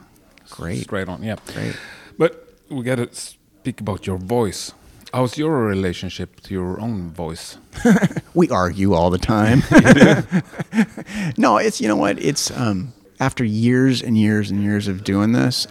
Great. 0.49 0.81
straight 0.81 1.07
on. 1.07 1.21
Yeah, 1.21 1.35
Great. 1.53 1.75
But 2.17 2.43
we 2.71 2.81
got 2.81 2.95
to 2.95 3.07
speak 3.13 3.79
about 3.81 4.07
your 4.07 4.17
voice. 4.17 4.73
How's 5.13 5.37
your 5.37 5.65
relationship 5.65 6.39
to 6.41 6.53
your 6.53 6.79
own 6.79 7.11
voice? 7.11 7.57
we 8.33 8.49
argue 8.49 8.93
all 8.93 9.09
the 9.09 9.17
time. 9.17 9.61
no, 11.37 11.57
it's 11.57 11.81
you 11.81 11.87
know 11.89 11.97
what? 11.97 12.17
It's 12.19 12.49
um, 12.51 12.93
after 13.19 13.43
years 13.43 14.01
and 14.01 14.17
years 14.17 14.49
and 14.51 14.63
years 14.63 14.87
of 14.87 15.03
doing 15.03 15.33
this, 15.33 15.67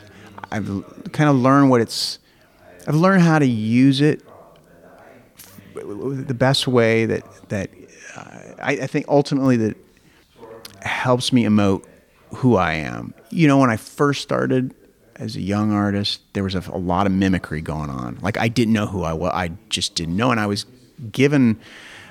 I've 0.51 0.67
kind 1.13 1.31
of 1.31 1.37
learned 1.37 1.71
what 1.71 1.81
it's. 1.81 2.19
I've 2.87 2.95
learned 2.95 3.23
how 3.23 3.39
to 3.39 3.47
use 3.47 4.01
it 4.01 4.23
the 5.75 6.35
best 6.35 6.69
way 6.69 7.07
that 7.07 7.49
that 7.49 7.71
uh, 8.17 8.39
I, 8.63 8.73
I 8.73 8.87
think 8.87 9.07
ultimately 9.09 9.57
that 9.57 9.77
helps 10.83 11.33
me 11.33 11.45
emote 11.45 11.85
who 12.35 12.57
I 12.57 12.75
am. 12.75 13.15
You 13.31 13.49
know, 13.49 13.59
when 13.59 13.71
I 13.71 13.77
first 13.77 14.23
started 14.23 14.75
as 15.21 15.37
a 15.37 15.41
young 15.41 15.71
artist, 15.71 16.23
there 16.33 16.43
was 16.43 16.55
a, 16.55 16.65
a 16.73 16.79
lot 16.79 17.07
of 17.07 17.13
mimicry 17.13 17.61
going 17.61 17.91
on. 17.91 18.19
Like 18.23 18.39
I 18.39 18.49
didn't 18.49 18.73
know 18.73 18.87
who 18.87 19.05
I 19.05 19.13
was. 19.13 19.31
I 19.33 19.53
just 19.69 19.95
didn't 19.95 20.17
know, 20.17 20.31
and 20.31 20.41
I 20.41 20.47
was 20.47 20.65
given 21.13 21.61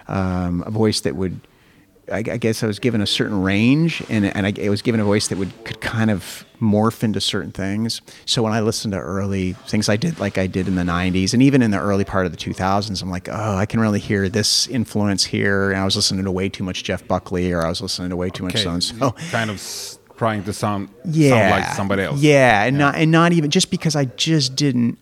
um, 0.08 0.64
a 0.66 0.72
voice 0.72 1.02
that 1.02 1.16
would. 1.16 1.42
I, 2.12 2.18
I 2.18 2.38
guess 2.38 2.64
I 2.64 2.68
was 2.68 2.80
given 2.80 3.02
a 3.02 3.08
certain 3.08 3.42
range, 3.42 4.04
and 4.10 4.26
and 4.26 4.46
I, 4.46 4.54
I 4.64 4.70
was 4.70 4.84
given 4.84 5.00
a 5.00 5.04
voice 5.04 5.28
that 5.28 5.38
would 5.40 5.52
could 5.64 5.82
kind 5.82 6.12
of 6.12 6.46
morph 6.62 7.04
into 7.04 7.20
certain 7.20 7.52
things. 7.52 8.02
So 8.26 8.44
when 8.44 8.54
I 8.54 8.62
listened 8.62 8.94
to 8.94 9.00
early 9.00 9.54
things 9.54 9.90
I 9.90 9.98
did, 9.98 10.20
like 10.20 10.38
I 10.38 10.46
did 10.46 10.68
in 10.68 10.76
the 10.76 10.84
'90s, 10.84 11.34
and 11.34 11.42
even 11.42 11.64
in 11.64 11.72
the 11.72 11.80
early 11.80 12.06
part 12.06 12.28
of 12.28 12.32
the 12.32 12.38
2000s, 12.38 13.02
I'm 13.02 13.10
like, 13.10 13.28
oh, 13.28 13.56
I 13.56 13.66
can 13.66 13.80
really 13.80 14.00
hear 14.00 14.30
this 14.30 14.68
influence 14.68 15.24
here. 15.26 15.72
And 15.72 15.80
I 15.80 15.86
was 15.86 15.96
listening 15.96 16.26
to 16.26 16.32
way 16.32 16.48
too 16.50 16.64
much 16.64 16.84
Jeff 16.84 17.08
Buckley, 17.08 17.52
or 17.52 17.66
I 17.66 17.70
was 17.70 17.82
listening 17.82 18.10
to 18.10 18.16
way 18.16 18.30
too 18.30 18.44
much 18.44 18.62
so 18.62 18.72
and 18.72 18.84
so. 18.84 19.12
kind 19.32 19.50
of 19.50 19.60
trying 20.20 20.44
to 20.44 20.52
sound 20.52 20.90
Yeah, 21.06 21.30
sound 21.30 21.50
like 21.50 21.76
somebody 21.76 22.04
else. 22.04 22.20
Yeah, 22.20 22.66
and 22.66 22.78
not 22.78 22.96
and 22.96 23.10
not 23.10 23.32
even 23.32 23.50
just 23.50 23.72
because 23.72 23.96
I 23.96 24.06
just 24.06 24.56
didn't. 24.56 25.00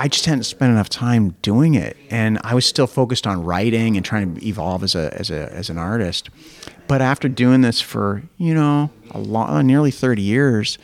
I 0.00 0.08
just 0.08 0.26
hadn't 0.26 0.44
spent 0.44 0.72
enough 0.72 0.88
time 0.88 1.36
doing 1.42 1.74
it, 1.74 1.96
and 2.10 2.38
I 2.42 2.54
was 2.54 2.66
still 2.66 2.88
focused 2.88 3.26
on 3.26 3.44
writing 3.44 3.96
and 3.96 4.04
trying 4.04 4.34
to 4.34 4.46
evolve 4.46 4.82
as 4.82 4.94
a 4.96 5.16
as 5.16 5.30
a 5.30 5.52
as 5.52 5.70
an 5.70 5.78
artist. 5.78 6.28
But 6.88 7.00
after 7.00 7.28
doing 7.28 7.60
this 7.60 7.80
for 7.80 8.22
you 8.36 8.52
know 8.52 8.90
a 9.12 9.20
long, 9.20 9.66
nearly 9.66 9.92
thirty 9.92 10.22
years, 10.22 10.76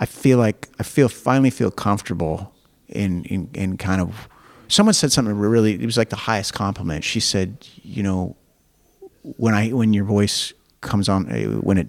I 0.00 0.06
feel 0.06 0.38
like 0.38 0.68
I 0.80 0.82
feel 0.82 1.08
finally 1.08 1.50
feel 1.50 1.70
comfortable 1.70 2.52
in 2.88 3.24
in 3.24 3.48
in 3.54 3.76
kind 3.76 4.00
of. 4.00 4.28
Someone 4.66 4.94
said 4.94 5.12
something 5.12 5.34
really. 5.34 5.74
It 5.74 5.86
was 5.86 5.96
like 5.96 6.10
the 6.10 6.16
highest 6.16 6.52
compliment. 6.54 7.04
She 7.04 7.20
said, 7.20 7.66
you 7.82 8.02
know, 8.02 8.36
when 9.22 9.54
I 9.54 9.68
when 9.68 9.94
your 9.94 10.04
voice 10.04 10.52
comes 10.80 11.08
on 11.08 11.30
eh, 11.30 11.46
when 11.46 11.78
it 11.78 11.88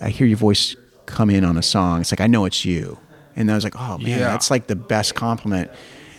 I 0.00 0.10
hear 0.10 0.26
your 0.26 0.38
voice 0.38 0.76
come 1.06 1.30
in 1.30 1.44
on 1.44 1.56
a 1.56 1.62
song 1.62 2.00
it's 2.00 2.12
like 2.12 2.20
I 2.20 2.26
know 2.26 2.44
it's 2.44 2.64
you 2.64 2.98
and 3.36 3.50
I 3.50 3.54
was 3.54 3.64
like 3.64 3.76
oh 3.76 3.98
man 3.98 4.06
Yeah. 4.08 4.18
that's 4.18 4.50
like 4.50 4.66
the 4.66 4.76
best 4.76 5.14
compliment 5.14 5.70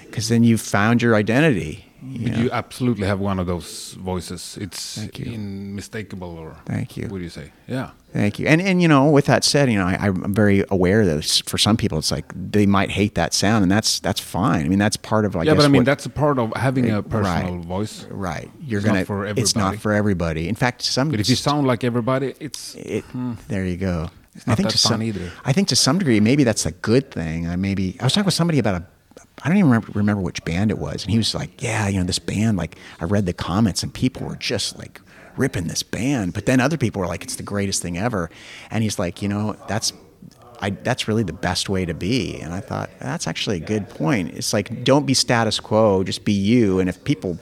because 0.06 0.30
then 0.30 0.44
you've 0.44 0.62
found 0.62 1.02
your 1.02 1.15
identity 1.15 1.86
you 2.02 2.32
you 2.32 2.52
absolutely 2.52 3.08
have 3.08 3.20
one 3.20 3.39
of 3.39 3.48
those 3.48 3.94
voices. 3.94 4.58
It's 4.62 4.98
you. 5.18 5.34
unmistakable, 5.34 6.38
or 6.38 6.56
Thank 6.65 6.96
you. 6.96 7.08
What 7.08 7.18
do 7.18 7.24
you 7.24 7.30
say? 7.30 7.52
Yeah. 7.68 7.92
Thank 8.12 8.39
you. 8.39 8.48
And 8.48 8.60
and 8.62 8.82
you 8.82 8.88
know, 8.88 9.10
with 9.10 9.26
that 9.26 9.43
said, 9.43 9.72
you 9.72 9.78
know, 9.78 9.86
I, 9.86 9.95
I'm 10.08 10.34
very 10.34 10.65
aware 10.72 11.06
that 11.06 11.43
for 11.45 11.60
some 11.60 11.78
people, 11.78 12.00
it's 12.00 12.12
like 12.12 12.26
they 12.36 12.65
might 12.65 12.89
hate 12.89 13.13
that 13.15 13.34
sound, 13.36 13.62
and 13.62 13.72
that's 13.72 14.00
that's 14.00 14.19
fine. 14.19 14.65
I 14.65 14.67
mean, 14.67 14.80
that's 14.80 14.98
part 14.98 15.26
of. 15.26 15.36
I 15.36 15.43
yeah, 15.43 15.54
but 15.54 15.63
I 15.63 15.67
mean 15.67 15.82
what- 15.82 15.86
that's 15.86 16.08
a 16.08 16.10
part 16.10 16.39
of 16.39 16.52
having 16.56 16.89
a 16.89 17.02
Right. 17.02 17.10
personal 17.10 17.60
voice. 17.62 18.06
right. 18.10 18.50
You're 18.65 18.80
It's 18.80 18.86
gonna. 18.88 19.00
not 19.00 19.08
for 19.08 19.26
It's 19.28 19.56
not 19.56 19.62
everybody. 19.67 19.78
for 19.78 19.93
everybody. 19.93 20.50
In 20.50 20.56
fact, 20.56 20.82
some. 20.82 21.10
But 21.12 21.19
if 21.19 21.30
you 21.30 21.36
sound 21.36 21.67
like 21.67 21.84
everybody, 21.84 22.34
it's 22.39 22.74
it, 22.76 23.06
there 23.48 23.65
you 23.65 23.78
go. 23.78 24.10
Hmm. 24.43 24.50
not 24.50 24.58
that 24.58 24.69
to 24.69 24.78
fun 24.78 24.91
some, 24.93 25.04
either. 25.04 25.32
I 25.45 25.54
think 25.54 25.67
to 25.67 25.76
some 25.76 26.00
degree, 26.00 26.19
maybe 26.19 26.43
that's 26.43 26.65
a 26.65 26.72
good 26.72 27.12
thing. 27.12 27.48
I 27.48 27.56
maybe 27.58 27.95
I 28.00 28.06
was 28.06 28.13
talking 28.13 28.26
with 28.26 28.34
somebody 28.34 28.58
about 28.60 28.82
a. 28.82 28.86
I 29.43 29.48
don't 29.48 29.58
even 29.58 29.69
remember, 29.69 29.91
remember 29.93 30.22
which 30.24 30.43
band 30.45 30.69
it 30.72 30.78
was, 30.80 31.04
and 31.04 31.12
he 31.12 31.17
was 31.17 31.34
like, 31.36 31.62
"Yeah, 31.62 31.88
you 31.88 32.00
know, 32.00 32.04
this 32.06 32.19
band. 32.19 32.58
Like, 32.58 32.76
I 33.00 33.06
read 33.06 33.26
the 33.26 33.34
comments, 33.34 33.84
and 33.84 33.93
people 33.93 34.28
were 34.28 34.36
just 34.36 34.78
like 34.78 35.00
ripping 35.39 35.67
this 35.67 35.82
band, 35.82 36.34
but 36.34 36.45
then 36.45 36.60
other 36.60 36.78
people 36.78 36.99
were 37.02 37.08
like, 37.08 37.23
it's 37.23 37.36
the 37.38 37.43
greatest 37.43 37.82
thing 37.82 37.97
ever." 37.97 38.30
And 38.69 38.84
he's 38.84 38.99
like, 38.99 39.21
"You 39.23 39.30
know, 39.30 39.56
that's." 39.67 39.93
I, 40.62 40.71
that's 40.71 41.08
really 41.08 41.23
the 41.23 41.32
best 41.32 41.69
way 41.69 41.86
to 41.86 41.93
be. 41.93 42.38
And 42.41 42.54
I 42.54 42.60
thought, 42.60 42.89
that's 42.99 43.28
actually 43.28 43.56
a 43.56 43.65
good 43.65 43.88
point. 43.88 44.34
It's 44.34 44.52
like, 44.52 44.84
don't 44.84 45.06
be 45.06 45.13
status 45.13 45.58
quo, 45.58 46.04
just 46.04 46.25
be 46.25 46.34
you. 46.34 46.82
And 46.82 46.89
if 46.89 47.02
people 47.06 47.39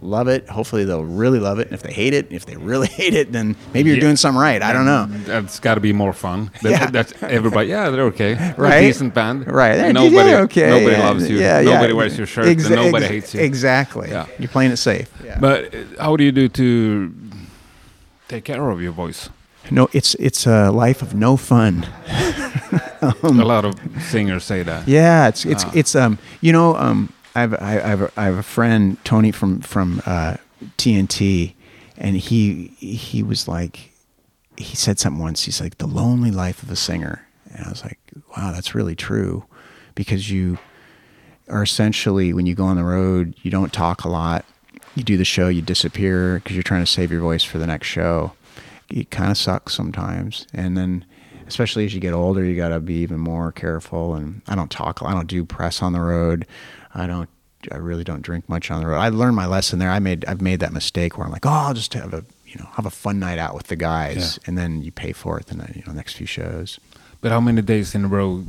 love 0.00 0.28
it, 0.28 0.48
hopefully 0.48 0.84
they'll 0.84 1.02
really 1.04 1.40
love 1.40 1.58
it. 1.58 1.66
And 1.66 1.74
if 1.74 1.82
they 1.82 1.92
hate 1.92 2.14
it, 2.14 2.28
if 2.30 2.46
they 2.46 2.56
really 2.56 2.86
hate 3.00 3.12
it, 3.12 3.32
then 3.32 3.56
maybe 3.74 3.88
you're 3.88 3.96
Yeah. 3.96 4.02
doing 4.02 4.14
something 4.14 4.40
right. 4.40 4.62
I 4.62 4.72
don't 4.72 4.84
know. 4.84 5.06
That's 5.24 5.58
got 5.58 5.74
to 5.74 5.80
be 5.80 5.92
more 5.92 6.12
fun. 6.12 6.52
That, 6.62 6.70
Yeah. 6.70 6.86
That's 6.90 7.12
everybody. 7.24 7.70
Yeah, 7.70 7.90
they're 7.90 8.04
okay. 8.04 8.34
They're 8.38 8.54
a 8.56 8.60
Right? 8.60 8.80
decent 8.82 9.14
band. 9.14 9.48
Right. 9.48 9.74
They're- 9.74 9.92
Nobody. 9.92 10.14
they're 10.30 10.42
okay. 10.42 10.70
Nobody 10.70 10.92
yeah, 10.96 11.08
loves 11.08 11.28
you. 11.28 11.38
Yeah, 11.40 11.58
yeah. 11.58 11.74
nobody 11.74 11.92
wears 11.92 12.16
your 12.16 12.28
shirt. 12.28 12.44
Exa- 12.46 12.66
and 12.66 12.76
nobody 12.76 13.06
ex- 13.06 13.12
hates 13.14 13.34
you. 13.34 13.40
Exactly. 13.40 14.10
Yeah. 14.10 14.26
You're 14.38 14.48
playing 14.48 14.70
it 14.70 14.76
safe. 14.76 15.10
But 15.40 15.74
uh, 15.74 15.78
how 15.98 16.14
do 16.14 16.22
you 16.22 16.30
do 16.30 16.48
to 16.50 17.12
take 18.30 18.44
care 18.44 18.70
of 18.70 18.80
your 18.80 18.92
voice? 18.92 19.28
no, 19.70 19.88
it's 19.92 20.14
it's 20.16 20.46
a 20.46 20.70
life 20.70 21.02
of 21.02 21.14
no 21.14 21.36
fun. 21.36 21.86
a 23.22 23.30
lot 23.32 23.64
of 23.64 23.74
singers 24.10 24.44
say 24.44 24.62
that. 24.62 24.86
Yeah, 24.88 25.28
it's 25.28 25.44
it's 25.44 25.64
Ah. 25.64 25.72
it's 25.74 25.94
um 25.94 26.18
you 26.40 26.52
know 26.52 26.76
um 26.76 27.12
I 27.34 27.40
have 27.40 27.54
I, 27.54 27.72
I 27.84 27.88
have 27.94 28.02
a, 28.02 28.10
I 28.16 28.24
have 28.24 28.38
a 28.38 28.42
friend 28.42 28.96
Tony 29.04 29.32
from 29.32 29.60
from 29.60 30.02
uh, 30.06 30.36
TNT, 30.76 31.54
and 31.96 32.16
he 32.16 32.74
he 32.78 33.22
was 33.22 33.46
like 33.46 33.92
he 34.56 34.76
said 34.76 34.98
something 34.98 35.22
once. 35.22 35.44
He's 35.44 35.60
like 35.60 35.78
the 35.78 35.86
lonely 35.86 36.30
life 36.30 36.62
of 36.62 36.70
a 36.70 36.76
singer, 36.76 37.26
and 37.54 37.66
I 37.66 37.70
was 37.70 37.82
like, 37.84 37.98
wow, 38.36 38.52
that's 38.52 38.74
really 38.74 38.96
true, 38.96 39.44
because 39.94 40.30
you 40.30 40.58
are 41.48 41.62
essentially 41.62 42.32
when 42.32 42.46
you 42.46 42.54
go 42.54 42.64
on 42.64 42.76
the 42.76 42.84
road, 42.84 43.34
you 43.42 43.50
don't 43.50 43.72
talk 43.72 44.04
a 44.04 44.08
lot. 44.08 44.44
You 44.94 45.04
do 45.04 45.16
the 45.16 45.24
show, 45.24 45.48
you 45.48 45.62
disappear 45.62 46.36
because 46.36 46.56
you're 46.56 46.62
trying 46.62 46.82
to 46.82 46.90
save 46.90 47.12
your 47.12 47.20
voice 47.20 47.44
for 47.44 47.58
the 47.58 47.66
next 47.66 47.86
show. 47.86 48.32
It 48.88 49.10
kind 49.10 49.30
of 49.30 49.38
sucks 49.38 49.74
sometimes, 49.74 50.46
and 50.52 50.76
then 50.76 51.04
especially 51.46 51.84
as 51.84 51.94
you 51.94 52.00
get 52.00 52.12
older, 52.12 52.44
you 52.44 52.56
got 52.56 52.68
to 52.70 52.80
be 52.80 52.94
even 52.94 53.18
more 53.18 53.52
careful. 53.52 54.14
And 54.14 54.42
I 54.48 54.54
don't 54.54 54.70
talk. 54.70 55.00
I 55.02 55.12
don't 55.12 55.26
do 55.28 55.44
press 55.44 55.82
on 55.82 55.92
the 55.92 56.00
road. 56.00 56.46
I 56.94 57.06
don't. 57.06 57.28
I 57.70 57.76
really 57.76 58.04
don't 58.04 58.22
drink 58.22 58.48
much 58.48 58.70
on 58.70 58.80
the 58.80 58.86
road. 58.86 58.96
I 58.96 59.10
learned 59.10 59.36
my 59.36 59.46
lesson 59.46 59.78
there. 59.78 59.90
I 59.90 59.98
made. 59.98 60.24
I've 60.24 60.40
made 60.40 60.60
that 60.60 60.72
mistake 60.72 61.18
where 61.18 61.26
I'm 61.26 61.32
like, 61.32 61.46
oh, 61.46 61.50
I'll 61.50 61.74
just 61.74 61.92
have 61.94 62.14
a 62.14 62.24
you 62.46 62.58
know 62.58 62.66
have 62.72 62.86
a 62.86 62.90
fun 62.90 63.18
night 63.18 63.38
out 63.38 63.54
with 63.54 63.66
the 63.68 63.76
guys, 63.76 64.38
and 64.46 64.56
then 64.56 64.82
you 64.82 64.90
pay 64.90 65.12
for 65.12 65.38
it 65.38 65.46
the 65.46 65.54
you 65.74 65.82
know 65.86 65.92
next 65.92 66.14
few 66.14 66.26
shows. 66.26 66.80
But 67.20 67.32
how 67.32 67.40
many 67.40 67.60
days 67.62 67.94
in 67.94 68.06
a 68.06 68.08
row 68.08 68.44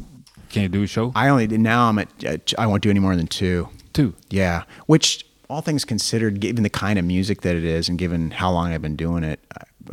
can 0.49 0.63
you 0.63 0.69
do 0.69 0.83
a 0.83 0.87
show? 0.87 1.11
I 1.13 1.27
only 1.29 1.47
now 1.47 1.89
I'm 1.89 1.99
at 1.99 2.53
I 2.57 2.67
won't 2.67 2.81
do 2.81 2.89
any 2.89 2.99
more 2.99 3.15
than 3.15 3.27
two. 3.27 3.69
Two. 3.93 4.15
Yeah, 4.29 4.63
which 4.85 5.25
all 5.51 5.61
things 5.61 5.83
considered, 5.83 6.39
given 6.39 6.63
the 6.63 6.69
kind 6.69 6.97
of 6.97 7.03
music 7.03 7.41
that 7.41 7.55
it 7.57 7.65
is, 7.65 7.89
and 7.89 7.99
given 7.99 8.31
how 8.31 8.49
long 8.51 8.71
I've 8.73 8.81
been 8.81 8.95
doing 8.95 9.23
it, 9.25 9.39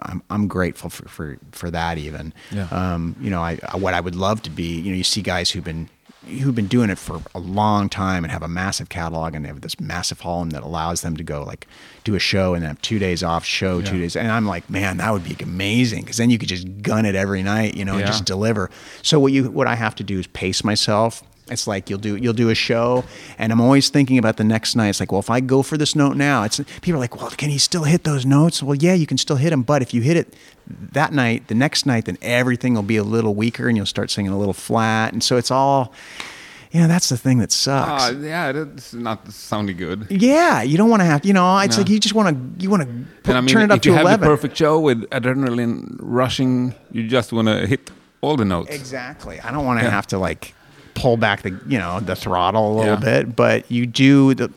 I'm 0.03 0.23
I'm 0.31 0.47
grateful 0.47 0.89
for 0.89 1.09
for, 1.09 1.39
for 1.53 1.71
that. 1.71 1.99
Even, 1.99 2.33
Yeah. 2.53 2.69
um, 2.71 3.17
you 3.21 3.29
know, 3.29 3.43
I 3.43 3.57
what 3.75 3.93
I 3.95 4.01
would 4.01 4.15
love 4.15 4.43
to 4.43 4.51
be. 4.51 4.79
You 4.81 4.93
know, 4.93 4.97
you 4.97 5.05
see 5.05 5.21
guys 5.21 5.51
who've 5.51 5.65
been 5.65 5.89
who've 6.27 6.55
been 6.55 6.67
doing 6.67 6.91
it 6.91 6.99
for 6.99 7.21
a 7.35 7.39
long 7.39 7.89
time 7.89 8.23
and 8.23 8.31
have 8.31 8.43
a 8.43 8.49
massive 8.49 8.89
catalog 8.91 9.35
and 9.35 9.45
they 9.45 9.49
have 9.49 9.63
this 9.63 9.81
massive 9.81 10.21
home 10.21 10.51
that 10.51 10.63
allows 10.63 11.01
them 11.01 11.17
to 11.17 11.25
go 11.25 11.43
like 11.43 11.67
do 12.05 12.15
a 12.15 12.19
show 12.19 12.53
and 12.53 12.63
then 12.63 12.69
have 12.69 12.83
two 12.83 12.99
days 12.99 13.23
off 13.23 13.47
show 13.47 13.81
two 13.81 13.99
days 13.99 14.15
and 14.15 14.31
i'm 14.31 14.45
like 14.45 14.69
man 14.69 14.99
that 14.99 15.11
would 15.11 15.25
be 15.25 15.35
amazing 15.43 16.03
because 16.03 16.19
then 16.19 16.29
you 16.29 16.37
could 16.37 16.49
just 16.49 16.67
gun 16.83 17.07
it 17.07 17.15
every 17.15 17.43
night 17.43 17.77
you 17.77 17.85
know 17.85 17.95
and 17.97 18.07
just 18.07 18.27
deliver 18.27 18.69
so 19.01 19.19
what 19.19 19.33
you 19.33 19.49
what 19.51 19.67
i 19.67 19.75
have 19.75 19.95
to 19.95 20.03
do 20.05 20.19
is 20.19 20.27
pace 20.27 20.63
myself 20.63 21.23
it's 21.51 21.67
like 21.67 21.89
you'll 21.91 21.99
do 21.99 22.17
you'll 22.17 22.33
do 22.33 22.51
a 22.51 22.55
show 22.55 23.05
and 23.39 23.53
i'm 23.53 23.61
always 23.61 23.89
thinking 23.89 24.19
about 24.19 24.37
the 24.37 24.45
next 24.45 24.77
night 24.77 24.89
it's 24.89 25.01
like 25.01 25.11
well 25.13 25.21
if 25.21 25.31
i 25.31 25.41
go 25.41 25.63
for 25.63 25.77
this 25.77 25.95
note 25.97 26.17
now 26.17 26.43
it's 26.43 26.61
people 26.81 26.95
are 26.95 26.99
like 26.99 27.17
well 27.21 27.31
can 27.31 27.51
he 27.51 27.59
still 27.59 27.85
hit 27.85 28.05
those 28.05 28.25
notes 28.27 28.63
well 28.63 28.75
yeah 28.77 28.95
you 28.95 29.07
can 29.07 29.19
still 29.19 29.37
hit 29.37 29.51
them 29.51 29.63
but 29.63 29.83
if 29.83 29.93
you 29.95 30.01
hit 30.03 30.17
it 30.17 30.35
that 30.93 31.13
night 31.13 31.49
the 31.49 31.55
next 31.55 31.87
night 31.87 32.05
then 32.05 32.19
everything 32.23 32.75
will 32.75 32.83
be 32.83 32.97
a 32.97 33.05
little 33.05 33.35
weaker 33.35 33.69
and 33.69 33.77
you'll 33.77 33.87
start 33.87 34.11
singing 34.11 34.33
a 34.33 34.39
little 34.39 34.53
flat 34.55 35.13
and 35.13 35.23
so 35.23 35.37
it's 35.37 35.51
all 35.51 35.93
you 36.71 36.81
know 36.81 36.87
that's 36.87 37.09
the 37.09 37.17
thing 37.17 37.39
that 37.39 37.51
sucks 37.51 37.89
Ah, 38.03 38.11
yeah, 38.11 38.51
it's 38.51 38.93
not 38.93 39.27
sounding 39.33 39.77
good. 39.79 40.07
yeah 40.11 40.61
you 40.61 40.77
don't 40.77 40.91
want 40.91 41.01
to 41.01 41.07
have 41.07 41.25
you 41.25 41.33
know 41.33 41.59
it's 41.61 41.77
No. 41.77 41.83
like 41.83 41.91
you 41.91 41.99
just 41.99 42.15
want 42.15 42.29
to 42.59 42.63
you 42.63 42.69
want 42.69 42.83
to 42.83 43.33
I 43.35 43.41
mean, 43.41 43.49
turn 43.49 43.63
it 43.63 43.71
up 43.71 43.77
if 43.77 43.83
to 43.85 43.89
you 43.89 43.95
have 43.95 44.03
11 44.03 44.21
the 44.21 44.27
perfect 44.27 44.57
show 44.57 44.79
with 44.79 45.09
adrenaline 45.11 45.97
rushing, 46.01 46.75
you 46.93 47.07
just 47.09 47.33
want 47.33 47.49
to 47.49 47.67
hit 47.67 47.91
all 48.21 48.37
the 48.37 48.45
notes. 48.45 48.69
Exactly. 48.75 49.39
I 49.41 49.51
don't 49.53 49.65
want 49.65 49.79
to 49.81 49.85
Yeah. 49.87 49.93
have 49.93 50.07
to 50.09 50.19
like 50.19 50.53
pull 50.99 51.17
back 51.17 51.43
the 51.43 51.51
you 51.67 51.79
know 51.79 52.01
the 52.01 52.17
throttle 52.17 52.73
a 52.73 52.75
little 52.79 52.95
Yeah. 52.95 53.01
bit, 53.23 53.37
but 53.37 53.71
you 53.71 53.87
do 53.87 54.35
the. 54.35 54.51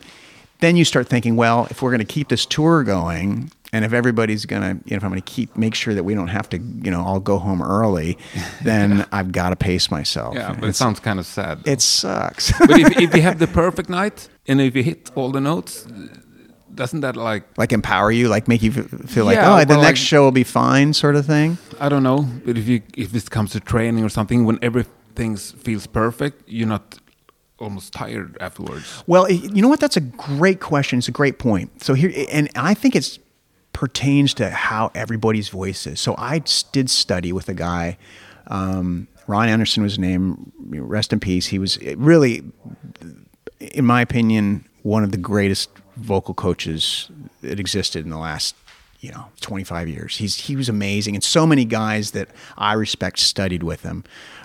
Then 0.60 0.76
you 0.76 0.84
start 0.84 1.08
thinking, 1.08 1.34
well, 1.34 1.66
if 1.70 1.82
we're 1.82 1.90
going 1.90 2.06
to 2.06 2.12
keep 2.14 2.28
this 2.28 2.46
tour 2.46 2.84
going, 2.84 3.50
and 3.72 3.84
if 3.84 3.92
everybody's 3.92 4.46
going 4.46 4.62
to, 4.62 4.68
you 4.84 4.90
know, 4.92 4.96
if 4.98 5.02
I'm 5.02 5.10
going 5.10 5.20
to 5.20 5.32
keep 5.32 5.56
make 5.56 5.74
sure 5.74 5.92
that 5.92 6.04
we 6.04 6.14
don't 6.14 6.28
have 6.28 6.48
to, 6.50 6.58
you 6.58 6.88
know, 6.92 7.02
all 7.02 7.18
go 7.18 7.38
home 7.38 7.60
early, 7.60 8.16
then 8.62 9.04
I've 9.10 9.32
got 9.32 9.50
to 9.50 9.56
pace 9.56 9.90
myself. 9.90 10.36
Yeah, 10.36 10.54
but 10.60 10.68
it 10.68 10.76
sounds 10.76 11.00
kind 11.00 11.18
of 11.18 11.26
sad. 11.26 11.62
it 11.66 11.80
sucks. 11.80 12.52
but 12.60 12.78
if, 12.78 12.96
if 12.96 13.12
you 13.16 13.22
have 13.22 13.40
the 13.40 13.46
perfect 13.62 13.88
night 13.88 14.28
and 14.46 14.60
if 14.60 14.76
you 14.76 14.84
hit 14.84 15.10
all 15.16 15.32
the 15.32 15.40
notes, 15.40 15.84
doesn't 16.74 17.00
that 17.00 17.16
like 17.16 17.42
like 17.58 17.72
empower 17.72 18.12
you, 18.12 18.28
like 18.28 18.46
make 18.46 18.62
you 18.62 18.70
feel 18.72 19.24
like, 19.24 19.36
Yeah, 19.36 19.54
oh, 19.56 19.64
the 19.64 19.74
next 19.76 19.84
like- 19.84 19.96
show 19.96 20.22
will 20.22 20.30
be 20.32 20.44
fine, 20.44 20.92
sort 20.94 21.16
of 21.16 21.26
thing. 21.26 21.58
I 21.80 21.88
don't 21.88 22.04
know, 22.04 22.24
but 22.46 22.56
if 22.56 22.68
you 22.68 22.82
if 22.96 23.14
it 23.16 23.30
comes 23.30 23.50
to 23.52 23.58
training 23.60 24.04
or 24.04 24.08
something, 24.08 24.44
when 24.44 24.58
everything 25.12 25.36
feels 25.36 25.86
perfect, 25.86 26.48
you're 26.48 26.68
not 26.68 26.98
almost 27.58 27.92
tired 27.92 28.36
afterwards. 28.40 29.04
Well, 29.06 29.30
you 29.30 29.62
know 29.62 29.68
what? 29.68 29.80
That's 29.80 29.96
a 29.96 30.00
great 30.00 30.60
question. 30.60 30.98
It's 30.98 31.08
a 31.08 31.12
great 31.12 31.38
point. 31.38 31.82
So 31.82 31.94
here, 31.94 32.12
and 32.30 32.48
I 32.56 32.74
think 32.74 32.96
it's 32.96 33.18
pertains 33.72 34.34
to 34.34 34.50
how 34.50 34.90
everybody's 34.94 35.48
voice 35.48 35.86
is. 35.86 36.00
So 36.00 36.14
I 36.18 36.42
did 36.72 36.90
study 36.90 37.32
with 37.32 37.48
a 37.48 37.54
guy, 37.54 37.96
um, 38.48 39.08
Ron 39.26 39.48
Anderson 39.48 39.82
was 39.82 39.92
his 39.92 39.98
name. 39.98 40.52
Rest 40.58 41.12
in 41.12 41.20
peace. 41.20 41.46
He 41.46 41.58
was 41.58 41.78
really, 41.96 42.42
in 43.60 43.86
my 43.86 44.02
opinion, 44.02 44.66
one 44.82 45.04
of 45.04 45.12
the 45.12 45.16
greatest 45.16 45.70
vocal 45.96 46.34
coaches 46.34 47.08
that 47.40 47.60
existed 47.60 48.04
in 48.04 48.10
the 48.10 48.18
last 48.18 48.56
you 49.02 49.10
know 49.10 49.26
25 49.40 49.88
years. 49.88 50.16
He's 50.16 50.36
he 50.36 50.56
was 50.56 50.68
amazing 50.68 51.14
and 51.14 51.22
so 51.22 51.46
many 51.46 51.64
guys 51.64 52.12
that 52.12 52.28
i 52.56 52.72
respect 52.72 53.18
studied 53.18 53.62
with 53.62 53.82
him. 53.82 54.04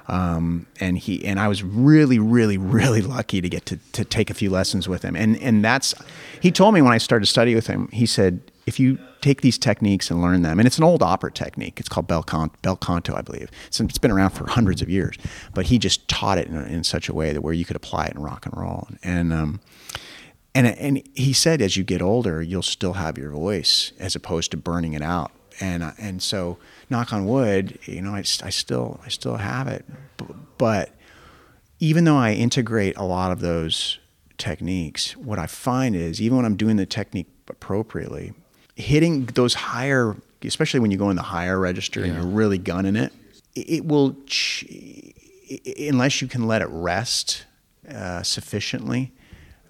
Um, 0.09 0.65
and 0.79 0.97
he 0.97 1.23
and 1.25 1.39
i 1.39 1.47
was 1.47 1.63
really 1.63 2.19
really 2.19 2.57
really 2.57 3.01
lucky 3.01 3.39
to 3.39 3.47
get 3.47 3.65
to, 3.67 3.77
to 3.93 4.03
take 4.03 4.29
a 4.29 4.33
few 4.33 4.49
lessons 4.49 4.89
with 4.89 5.03
him. 5.03 5.15
And 5.15 5.37
and 5.41 5.63
that's 5.63 5.93
he 6.41 6.51
told 6.51 6.73
me 6.73 6.81
when 6.81 6.91
i 6.91 6.97
started 6.97 7.27
studying 7.27 7.55
with 7.55 7.67
him 7.67 7.87
he 7.93 8.05
said 8.05 8.41
if 8.65 8.79
you 8.79 8.97
take 9.21 9.41
these 9.41 9.57
techniques 9.57 10.09
and 10.09 10.21
learn 10.21 10.41
them 10.41 10.59
and 10.59 10.65
it's 10.65 10.77
an 10.77 10.83
old 10.83 11.03
opera 11.03 11.31
technique. 11.31 11.79
It's 11.79 11.89
called 11.89 12.07
bel, 12.07 12.23
Con- 12.23 12.51
bel 12.63 12.77
canto 12.77 13.15
i 13.15 13.21
believe. 13.21 13.49
It's, 13.67 13.79
it's 13.79 13.97
been 13.99 14.11
around 14.11 14.31
for 14.31 14.49
hundreds 14.49 14.81
of 14.81 14.89
years. 14.89 15.17
But 15.53 15.67
he 15.67 15.77
just 15.77 16.07
taught 16.07 16.39
it 16.39 16.47
in, 16.47 16.55
in 16.65 16.83
such 16.83 17.09
a 17.09 17.13
way 17.13 17.31
that 17.33 17.41
where 17.41 17.53
you 17.53 17.65
could 17.65 17.75
apply 17.75 18.07
it 18.07 18.15
in 18.15 18.21
rock 18.21 18.45
and 18.45 18.57
roll. 18.57 18.87
And 19.03 19.31
um, 19.33 19.59
and 20.55 20.67
and 20.67 21.01
he 21.13 21.33
said 21.33 21.61
as 21.61 21.77
you 21.77 21.83
get 21.83 22.01
older 22.01 22.41
you'll 22.41 22.61
still 22.63 22.93
have 22.93 23.17
your 23.17 23.31
voice 23.31 23.91
as 23.99 24.15
opposed 24.15 24.51
to 24.51 24.57
burning 24.57 24.93
it 24.93 25.01
out. 25.01 25.31
And 25.59 25.81
uh, 25.83 25.91
and 25.99 26.21
so 26.21 26.57
knock 26.89 27.11
on 27.13 27.25
wood 27.25 27.79
you 27.85 28.01
know 28.01 28.11
I, 28.13 28.19
I 28.19 28.49
still 28.51 28.99
I 29.05 29.09
still 29.09 29.37
have 29.37 29.67
it. 29.67 29.85
But 30.57 30.91
even 31.79 32.03
though 32.05 32.17
I 32.17 32.33
integrate 32.33 32.95
a 32.97 33.03
lot 33.03 33.31
of 33.31 33.39
those 33.39 33.99
techniques 34.37 35.15
what 35.17 35.39
I 35.39 35.47
find 35.47 35.95
is 35.95 36.21
even 36.21 36.37
when 36.37 36.45
I'm 36.45 36.55
doing 36.57 36.75
the 36.77 36.85
technique 36.85 37.27
appropriately 37.47 38.33
hitting 38.75 39.25
those 39.25 39.55
higher 39.55 40.15
especially 40.43 40.79
when 40.79 40.91
you 40.91 40.97
go 40.97 41.09
in 41.09 41.15
the 41.15 41.23
higher 41.23 41.59
register 41.59 42.03
and 42.03 42.13
you're 42.13 42.25
really 42.27 42.59
gunning 42.59 42.95
it 42.95 43.11
it 43.55 43.83
will 43.85 44.15
ch- 44.27 44.63
i- 45.51 45.59
i- 45.65 45.83
unless 45.89 46.21
you 46.21 46.27
can 46.27 46.45
let 46.45 46.61
it 46.61 46.67
rest 46.69 47.45
uh, 47.89 48.21
sufficiently 48.21 49.11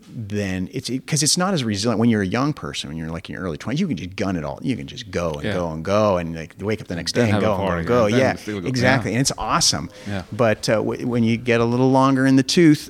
then 0.09 0.69
it's 0.71 0.89
because 0.89 1.21
it's 1.23 1.37
not 1.37 1.53
as 1.53 1.63
resilient. 1.63 1.99
When 1.99 2.09
you're 2.09 2.21
a 2.21 2.25
young 2.27 2.53
person 2.53 2.89
when 2.89 2.97
you're 2.97 3.09
like 3.09 3.29
in 3.29 3.33
your 3.35 3.43
early 3.43 3.57
20s 3.57 3.79
you 3.79 3.87
can 3.87 3.97
just 3.97 4.15
gun 4.15 4.35
it 4.35 4.43
all. 4.43 4.59
You 4.61 4.75
can 4.75 4.87
just 4.87 5.11
go 5.11 5.31
and 5.33 5.43
Yeah. 5.43 5.53
go 5.53 5.71
and 5.71 5.83
go 5.83 6.17
and 6.17 6.35
like 6.35 6.55
wake 6.59 6.81
up 6.81 6.87
the 6.87 6.95
next 6.95 7.13
Then 7.15 7.25
day 7.27 7.31
and 7.33 7.41
go 7.41 7.53
and 7.55 7.85
go, 7.87 8.05
and 8.05 8.13
then 8.13 8.19
yeah 8.19 8.33
go- 8.61 8.67
exactly. 8.67 9.11
Yeah. 9.11 9.17
and 9.17 9.21
it's 9.21 9.31
awesome. 9.37 9.89
Yeah. 10.07 10.23
but 10.31 10.67
uh, 10.69 10.75
w- 10.75 11.05
when 11.07 11.23
you 11.23 11.37
get 11.37 11.59
a 11.61 11.65
little 11.65 11.91
longer 11.91 12.25
in 12.25 12.35
the 12.37 12.43
tooth 12.43 12.89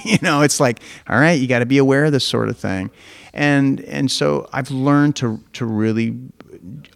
you 0.04 0.18
know 0.22 0.42
it's 0.42 0.60
like 0.60 0.80
all 1.08 1.18
right 1.18 1.40
you 1.40 1.46
got 1.46 1.60
to 1.60 1.66
be 1.66 1.78
aware 1.78 2.04
of 2.04 2.12
this 2.12 2.26
sort 2.26 2.48
of 2.48 2.56
thing. 2.58 2.90
And 3.34 3.80
and 3.82 4.10
so 4.10 4.48
I've 4.52 4.70
learned 4.70 5.16
to 5.16 5.40
to 5.54 5.64
really 5.66 6.18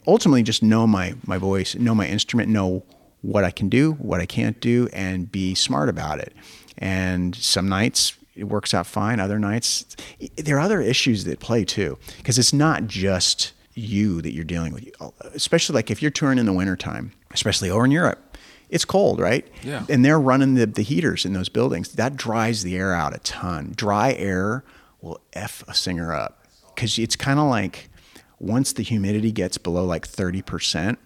ultimately 0.06 0.42
just 0.42 0.62
know 0.62 0.86
my 0.86 1.14
my 1.26 1.38
voice 1.38 1.74
know 1.74 1.94
my 1.94 2.06
instrument 2.06 2.48
know 2.50 2.84
what 3.22 3.42
I 3.42 3.50
can 3.50 3.68
do 3.68 3.92
what 3.92 4.20
I 4.20 4.26
can't 4.26 4.60
do 4.60 4.88
and 4.92 5.30
be 5.32 5.54
smart 5.54 5.88
about 5.88 6.20
it. 6.20 6.32
And 6.78 7.34
some 7.34 7.68
nights 7.68 8.12
it 8.36 8.44
works 8.44 8.74
out 8.74 8.86
fine. 8.86 9.20
Other 9.20 9.38
nights 9.38 9.96
there 10.36 10.56
are 10.56 10.60
other 10.60 10.80
issues 10.80 11.24
that 11.24 11.40
play 11.40 11.64
too 11.64 11.98
because 12.18 12.38
it's 12.38 12.52
not 12.52 12.86
just 12.86 13.52
you 13.74 14.22
that 14.22 14.32
you're 14.32 14.44
dealing 14.44 14.72
with. 14.72 14.88
Especially 15.34 15.74
like 15.74 15.90
if 15.90 16.00
you're 16.02 16.10
touring 16.10 16.38
in 16.38 16.46
the 16.46 16.52
wintertime 16.52 17.12
especially 17.32 17.70
over 17.70 17.84
in 17.84 17.90
Europe 17.90 18.36
it's 18.68 18.84
cold 18.84 19.20
right? 19.20 19.46
Yeah. 19.62 19.84
and 19.88 20.04
they're 20.04 20.18
running 20.20 20.54
the, 20.54 20.66
the 20.66 20.82
heaters 20.82 21.24
in 21.24 21.32
those 21.32 21.48
buildings. 21.48 21.92
That 21.92 22.16
dries 22.16 22.62
the 22.62 22.76
air 22.76 22.94
out 22.94 23.14
a 23.14 23.18
ton. 23.18 23.72
Dry 23.76 24.12
air 24.12 24.64
will 25.00 25.20
f 25.32 25.62
a 25.68 25.74
singer 25.74 26.12
up 26.14 26.46
because 26.74 26.98
it's 26.98 27.16
kind 27.16 27.38
of 27.38 27.46
like 27.46 27.88
once 28.38 28.72
the 28.72 28.82
humidity 28.82 29.32
gets 29.32 29.56
below 29.56 29.84
like 29.84 30.06
30% 30.06 30.96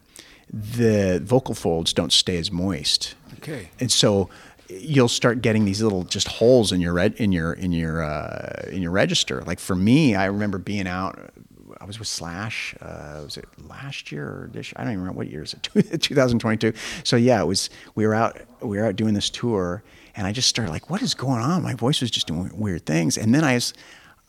the 0.53 1.21
vocal 1.23 1.55
folds 1.55 1.93
don't 1.93 2.13
stay 2.13 2.37
as 2.37 2.51
moist. 2.51 3.15
Okay. 3.35 3.71
and 3.79 3.91
so 3.91 4.29
you'll 4.71 5.09
start 5.09 5.43
getting 5.43 5.65
these 5.65 5.83
little 5.83 6.05
just 6.05 6.29
holes 6.29 6.73
in 6.73 6.81
your 6.81 6.93
red 6.93 7.15
in 7.15 7.33
your 7.33 7.53
in 7.53 7.73
your 7.73 8.03
uh, 8.03 8.69
in 8.71 8.83
your 8.83 8.91
register. 8.91 9.43
Like 9.43 9.59
for 9.59 9.75
me, 9.75 10.15
I 10.15 10.27
remember 10.27 10.59
being 10.59 10.87
out. 10.87 11.33
I 11.81 11.87
was 11.87 11.99
with 11.99 12.09
Slash. 12.09 12.75
Uh, 12.81 13.21
was 13.25 13.37
it 13.37 13.47
last 13.67 14.13
year 14.13 14.27
or 14.27 14.51
this? 14.53 14.73
I 14.77 14.83
don't 14.83 14.93
even 14.93 15.01
remember 15.01 15.19
what 15.19 15.31
year 15.31 15.43
is 15.43 15.55
it. 15.55 16.01
2022. 16.03 16.75
So 17.05 17.17
yeah, 17.17 17.41
it 17.41 17.47
was. 17.47 17.71
We 17.95 18.07
were 18.07 18.15
out. 18.15 18.41
We 18.61 18.79
were 18.79 18.87
out 18.87 18.97
doing 18.97 19.15
this 19.15 19.31
tour, 19.31 19.83
and 20.15 20.27
I 20.27 20.33
just 20.33 20.49
started 20.49 20.71
like, 20.71 20.91
"What 20.91 21.03
is 21.03 21.15
going 21.15 21.41
on?" 21.41 21.63
My 21.63 21.75
voice 21.75 22.01
was 22.01 22.11
just 22.11 22.27
doing 22.27 22.51
weird 22.55 22.87
things, 22.87 23.17
and 23.17 23.35
then 23.35 23.45
I 23.45 23.55
was. 23.55 23.75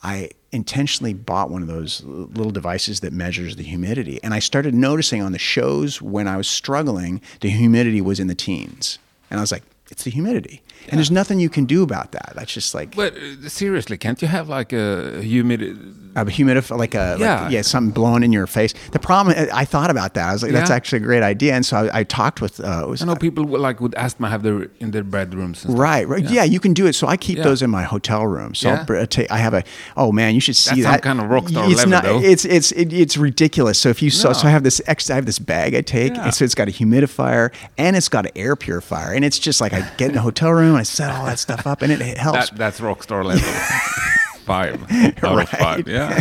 I 0.03 0.31
intentionally 0.51 1.13
bought 1.13 1.51
one 1.51 1.61
of 1.61 1.67
those 1.67 2.01
little 2.03 2.51
devices 2.51 3.01
that 3.01 3.13
measures 3.13 3.55
the 3.55 3.63
humidity. 3.63 4.19
And 4.23 4.33
I 4.33 4.39
started 4.39 4.73
noticing 4.73 5.21
on 5.21 5.31
the 5.31 5.37
shows 5.37 6.01
when 6.01 6.27
I 6.27 6.37
was 6.37 6.49
struggling, 6.49 7.21
the 7.41 7.51
humidity 7.51 8.01
was 8.01 8.19
in 8.19 8.25
the 8.25 8.33
teens. 8.33 8.97
And 9.29 9.39
I 9.39 9.43
was 9.43 9.51
like, 9.51 9.61
it's 9.91 10.03
the 10.05 10.09
humidity. 10.09 10.63
And 10.89 10.97
there's 10.97 11.11
nothing 11.11 11.39
you 11.39 11.49
can 11.49 11.65
do 11.65 11.83
about 11.83 12.11
that. 12.11 12.33
That's 12.35 12.53
just 12.53 12.73
like 12.73 12.95
But 12.95 13.13
uh, 13.15 13.49
seriously, 13.49 13.97
can't 13.97 14.21
you 14.21 14.27
have 14.27 14.49
like 14.49 14.73
a 14.73 15.21
humid? 15.21 15.61
a 16.13 16.25
humidif 16.25 16.77
like 16.77 16.93
a 16.93 17.15
Yeah. 17.19 17.43
like, 17.43 17.51
yeah 17.53 17.61
something 17.61 17.93
blowing 17.93 18.21
in 18.23 18.33
your 18.33 18.45
face. 18.45 18.73
The 18.91 18.99
problem 18.99 19.33
I 19.53 19.63
thought 19.63 19.89
about 19.89 20.13
that. 20.15 20.27
I 20.29 20.33
was 20.33 20.43
like, 20.43 20.51
that's 20.51 20.69
Yeah. 20.69 20.75
actually 20.75 20.97
a 20.97 21.05
great 21.05 21.23
idea. 21.23 21.53
And 21.53 21.65
so 21.65 21.77
I, 21.77 21.99
I 21.99 22.03
talked 22.03 22.41
with 22.41 22.59
uh, 22.59 22.85
was- 22.89 23.01
I 23.01 23.05
know 23.05 23.15
people 23.15 23.45
would, 23.45 23.61
like 23.61 23.79
with 23.79 23.93
asthma 23.97 24.27
have 24.29 24.43
their 24.43 24.67
in 24.81 24.91
their 24.91 25.03
bedrooms. 25.05 25.63
And 25.63 25.71
stuff. 25.73 25.79
Right, 25.79 26.05
right. 26.07 26.29
Yeah. 26.29 26.43
you 26.43 26.59
can 26.59 26.73
do 26.73 26.85
it. 26.87 26.95
So 26.95 27.07
I 27.07 27.15
keep 27.15 27.37
Yeah. 27.37 27.45
those 27.45 27.61
in 27.61 27.69
my 27.69 27.83
hotel 27.83 28.27
room. 28.27 28.53
So 28.55 28.67
Yeah. 28.67 28.85
I'll 28.89 29.07
take, 29.07 29.31
I 29.31 29.37
have 29.37 29.53
a. 29.53 29.63
Oh 29.95 30.11
man, 30.11 30.35
you 30.35 30.41
should 30.41 30.57
see 30.57 30.81
That's 30.81 30.83
some 30.83 30.91
that. 30.91 31.01
kind 31.01 31.19
of 31.21 31.29
rock 31.29 31.47
star 31.47 31.63
It's 31.69 31.77
level, 31.77 31.91
not. 31.91 32.03
though. 32.03 32.19
It's 32.21 32.43
it's 32.43 32.73
it, 32.73 32.91
it's 32.91 33.15
ridiculous. 33.15 33.79
So 33.79 33.87
if 33.89 34.01
you 34.01 34.09
saw, 34.09 34.33
so 34.33 34.47
I 34.47 34.51
have 34.51 34.63
this 34.63 34.81
extra. 34.87 35.13
I 35.13 35.15
have 35.15 35.25
this 35.25 35.39
bag 35.39 35.75
I 35.75 35.81
take, 35.81 36.15
Yeah. 36.15 36.25
and 36.25 36.33
so 36.33 36.43
it's 36.43 36.55
got 36.55 36.67
a 36.67 36.71
humidifier 36.71 37.51
and 37.77 37.95
it's 37.95 38.09
got 38.09 38.25
an 38.25 38.31
air 38.35 38.57
purifier, 38.57 39.13
and 39.13 39.23
it's 39.23 39.39
just 39.39 39.61
like 39.61 39.71
I 39.71 39.89
get 39.97 40.11
in 40.11 40.17
a 40.17 40.21
hotel 40.21 40.51
room, 40.51 40.70
I 40.75 40.83
set 40.83 41.11
all 41.11 41.25
that 41.25 41.39
stuff 41.39 41.65
up, 41.67 41.81
and 41.81 41.91
it, 41.91 42.01
it 42.01 42.17
helps. 42.17 42.49
That, 42.49 42.57
that's 42.57 42.81
rock 42.81 43.03
star 43.03 43.23
level. 43.23 43.41
five 44.45 44.81
out 45.23 45.39
of 45.39 45.49
five. 45.49 45.87
Yeah. 45.87 46.19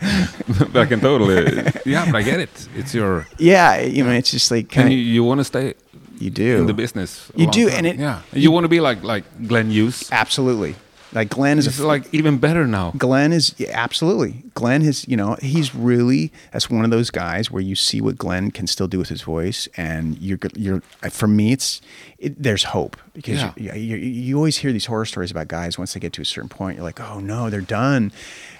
I 0.02 0.86
can 0.86 1.00
totally. 1.00 1.62
Yeah, 1.84 2.06
but 2.06 2.16
I 2.16 2.22
get 2.22 2.40
it. 2.40 2.68
It's 2.74 2.94
your. 2.94 3.26
Yeah, 3.38 3.80
you 3.80 4.02
know, 4.02 4.12
it's 4.12 4.30
just 4.30 4.50
like 4.50 4.64
And 4.64 4.70
kind 4.72 4.92
you, 4.92 4.98
you 4.98 5.22
want 5.22 5.38
to 5.40 5.44
stay 5.44 5.74
you 6.18 6.30
do 6.30 6.58
in 6.58 6.66
the 6.66 6.74
business. 6.74 7.30
You 7.34 7.46
do, 7.50 7.68
time. 7.68 7.78
and 7.78 7.86
it- 7.86 7.96
yeah, 7.96 8.22
you, 8.32 8.50
want 8.50 8.64
to 8.64 8.68
be 8.68 8.80
like 8.80 9.02
like 9.02 9.24
Glenn 9.46 9.70
Hughes. 9.70 10.08
absolutely. 10.12 10.74
Like 11.12 11.28
Glenn 11.30 11.58
is 11.58 11.78
a, 11.80 11.86
like 11.86 12.12
even 12.14 12.38
better 12.38 12.66
now. 12.68 12.92
Glenn 12.96 13.32
is 13.32 13.54
yeah, 13.58 13.70
absolutely. 13.72 14.44
Glenn 14.54 14.82
has, 14.82 15.06
you 15.08 15.16
know, 15.16 15.36
he's 15.42 15.74
really 15.74 16.32
that's 16.52 16.70
one 16.70 16.84
of 16.84 16.90
those 16.92 17.10
guys 17.10 17.50
where 17.50 17.62
you 17.62 17.74
see 17.74 18.00
what 18.00 18.16
Glenn 18.16 18.52
can 18.52 18.66
still 18.68 18.86
do 18.86 18.98
with 18.98 19.08
his 19.08 19.22
voice, 19.22 19.66
and 19.76 20.16
you're 20.20 20.38
you're 20.54 20.80
for 21.10 21.26
me, 21.26 21.50
it's 21.52 21.80
it, 22.18 22.40
there's 22.40 22.62
hope 22.64 22.96
because 23.12 23.40
Yeah. 23.40 23.52
you, 23.56 23.72
you, 23.72 23.96
you 23.96 24.36
always 24.36 24.58
hear 24.58 24.72
these 24.72 24.86
horror 24.86 25.04
stories 25.04 25.30
about 25.32 25.48
guys 25.48 25.78
once 25.78 25.94
they 25.94 26.00
get 26.00 26.12
to 26.12 26.22
a 26.22 26.24
certain 26.24 26.48
point, 26.48 26.76
you're 26.76 26.84
like, 26.84 27.00
oh 27.00 27.18
no, 27.18 27.50
they're 27.50 27.60
done, 27.60 28.12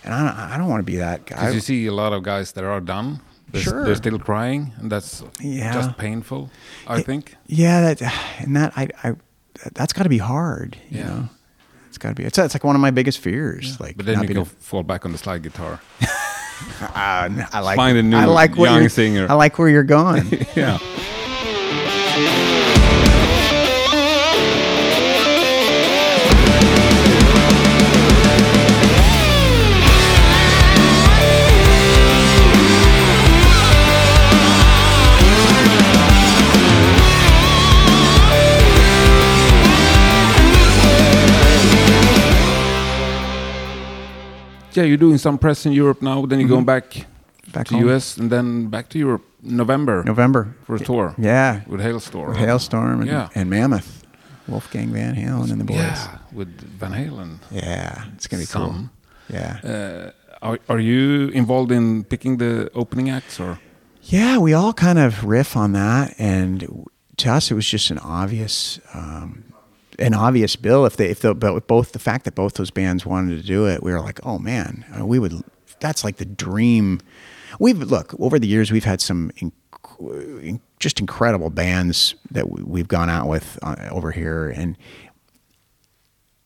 and 0.02 0.12
I 0.12 0.18
don't, 0.26 0.36
I 0.54 0.58
don't 0.58 0.68
want 0.68 0.80
to 0.80 0.90
be 0.92 0.96
that 0.96 1.26
guy. 1.26 1.36
Because 1.36 1.54
you 1.54 1.60
see 1.60 1.86
a 1.86 1.92
lot 1.92 2.12
of 2.12 2.22
guys 2.24 2.52
that 2.52 2.64
are 2.64 2.80
done. 2.80 3.20
They're, 3.52 3.62
Sure. 3.62 3.84
they're 3.84 3.94
still 3.96 4.18
crying, 4.18 4.72
and 4.78 4.90
that's 4.90 5.22
Yeah. 5.40 5.72
just 5.72 5.96
painful. 5.98 6.50
I 6.86 7.02
think. 7.02 7.36
Yeah, 7.46 7.94
that 7.94 8.02
and 8.40 8.56
that 8.56 8.72
I, 8.76 8.88
I 9.04 9.14
that's 9.74 9.92
got 9.92 10.02
to 10.04 10.08
be 10.08 10.18
hard. 10.18 10.76
You 10.88 10.98
Yeah. 10.98 11.06
know, 11.06 11.28
got 12.00 12.08
to 12.10 12.14
be. 12.14 12.24
It's 12.24 12.36
it's 12.38 12.54
like 12.54 12.64
one 12.64 12.74
of 12.74 12.82
my 12.82 12.90
biggest 12.90 13.18
fears. 13.18 13.78
Like, 13.80 13.96
But 13.96 14.06
then 14.06 14.16
not 14.16 14.22
you 14.22 14.28
being 14.34 14.44
can 14.44 14.54
fall 14.58 14.82
back 14.82 15.04
on 15.04 15.12
the 15.12 15.18
slide 15.18 15.42
guitar. 15.42 15.80
Uh, 16.80 16.86
I 17.52 17.60
like 17.60 17.76
Find 17.76 17.96
a 17.96 18.02
new 18.02 18.16
I 18.16 18.24
like 18.24 18.56
young 18.56 18.76
you're- 18.76 18.88
singer. 18.88 19.26
I 19.30 19.34
like 19.34 19.58
where 19.58 19.68
you're 19.68 19.82
going. 19.84 20.26
yeah. 20.56 20.78
Yeah, 44.72 44.84
you're 44.84 44.96
doing 44.96 45.18
some 45.18 45.38
press 45.38 45.66
in 45.66 45.72
Europe 45.72 46.02
now. 46.02 46.26
Then 46.26 46.40
you're 46.40 46.48
going 46.48 46.64
back. 46.64 47.06
Back 47.52 47.66
to 47.68 47.74
home. 47.74 47.88
US, 47.88 48.16
and 48.16 48.30
then 48.30 48.68
back 48.68 48.88
to 48.90 48.98
Europe 48.98 49.24
November 49.42 50.04
November. 50.04 50.54
for 50.64 50.76
a 50.76 50.78
tour 50.78 51.14
Yeah, 51.18 51.62
with 51.66 51.80
Halestorm. 51.80 52.36
Halestorm 52.36 53.00
and, 53.00 53.06
Yeah. 53.06 53.28
and 53.34 53.50
Mammoth, 53.50 54.04
Wolfgang 54.46 54.92
Van 54.92 55.16
Halen 55.16 55.50
and 55.50 55.60
the 55.60 55.64
boys. 55.64 55.78
Yeah, 55.78 56.18
with 56.32 56.48
Van 56.78 56.92
Halen. 56.92 57.38
Yeah, 57.50 58.04
it's 58.14 58.28
gonna 58.28 58.42
be 58.42 58.46
cool. 58.46 58.88
Yeah, 59.28 59.58
Uh, 59.64 60.10
are, 60.46 60.58
are 60.68 60.78
you 60.78 61.28
involved 61.34 61.72
in 61.72 62.04
picking 62.04 62.36
the 62.38 62.70
opening 62.72 63.10
acts 63.10 63.40
or? 63.40 63.58
yeah. 64.04 64.38
We 64.38 64.52
all 64.54 64.72
kind 64.72 64.98
of 65.00 65.24
riff 65.24 65.56
on 65.56 65.72
that, 65.72 66.14
and 66.18 66.86
to 67.16 67.30
us, 67.32 67.50
it 67.50 67.54
was 67.54 67.66
just 67.66 67.90
an 67.90 67.98
obvious, 67.98 68.78
um, 68.94 69.42
an 70.00 70.14
obvious 70.14 70.56
bill. 70.56 70.86
If 70.86 70.96
they, 70.96 71.10
if 71.10 71.20
the, 71.20 71.34
both 71.34 71.92
the 71.92 71.98
fact 71.98 72.24
that 72.24 72.34
both 72.34 72.54
those 72.54 72.70
bands 72.70 73.06
wanted 73.06 73.40
to 73.40 73.46
do 73.46 73.66
it, 73.66 73.82
we 73.82 73.92
were 73.92 74.00
like, 74.00 74.24
oh 74.24 74.38
man, 74.38 74.84
uh, 74.98 75.06
we 75.06 75.18
would. 75.18 75.42
That's 75.80 76.04
like 76.04 76.16
the 76.16 76.24
dream. 76.24 77.00
We've 77.58 77.78
look 77.78 78.14
over 78.18 78.38
the 78.38 78.46
years. 78.46 78.70
We've 78.70 78.84
had 78.84 79.00
some 79.00 79.30
inc- 79.36 79.52
in- 80.42 80.60
just 80.78 81.00
incredible 81.00 81.50
bands 81.50 82.14
that 82.30 82.50
we've 82.50 82.88
gone 82.88 83.10
out 83.10 83.28
with 83.28 83.58
uh, 83.62 83.88
over 83.90 84.12
here, 84.12 84.48
and 84.48 84.76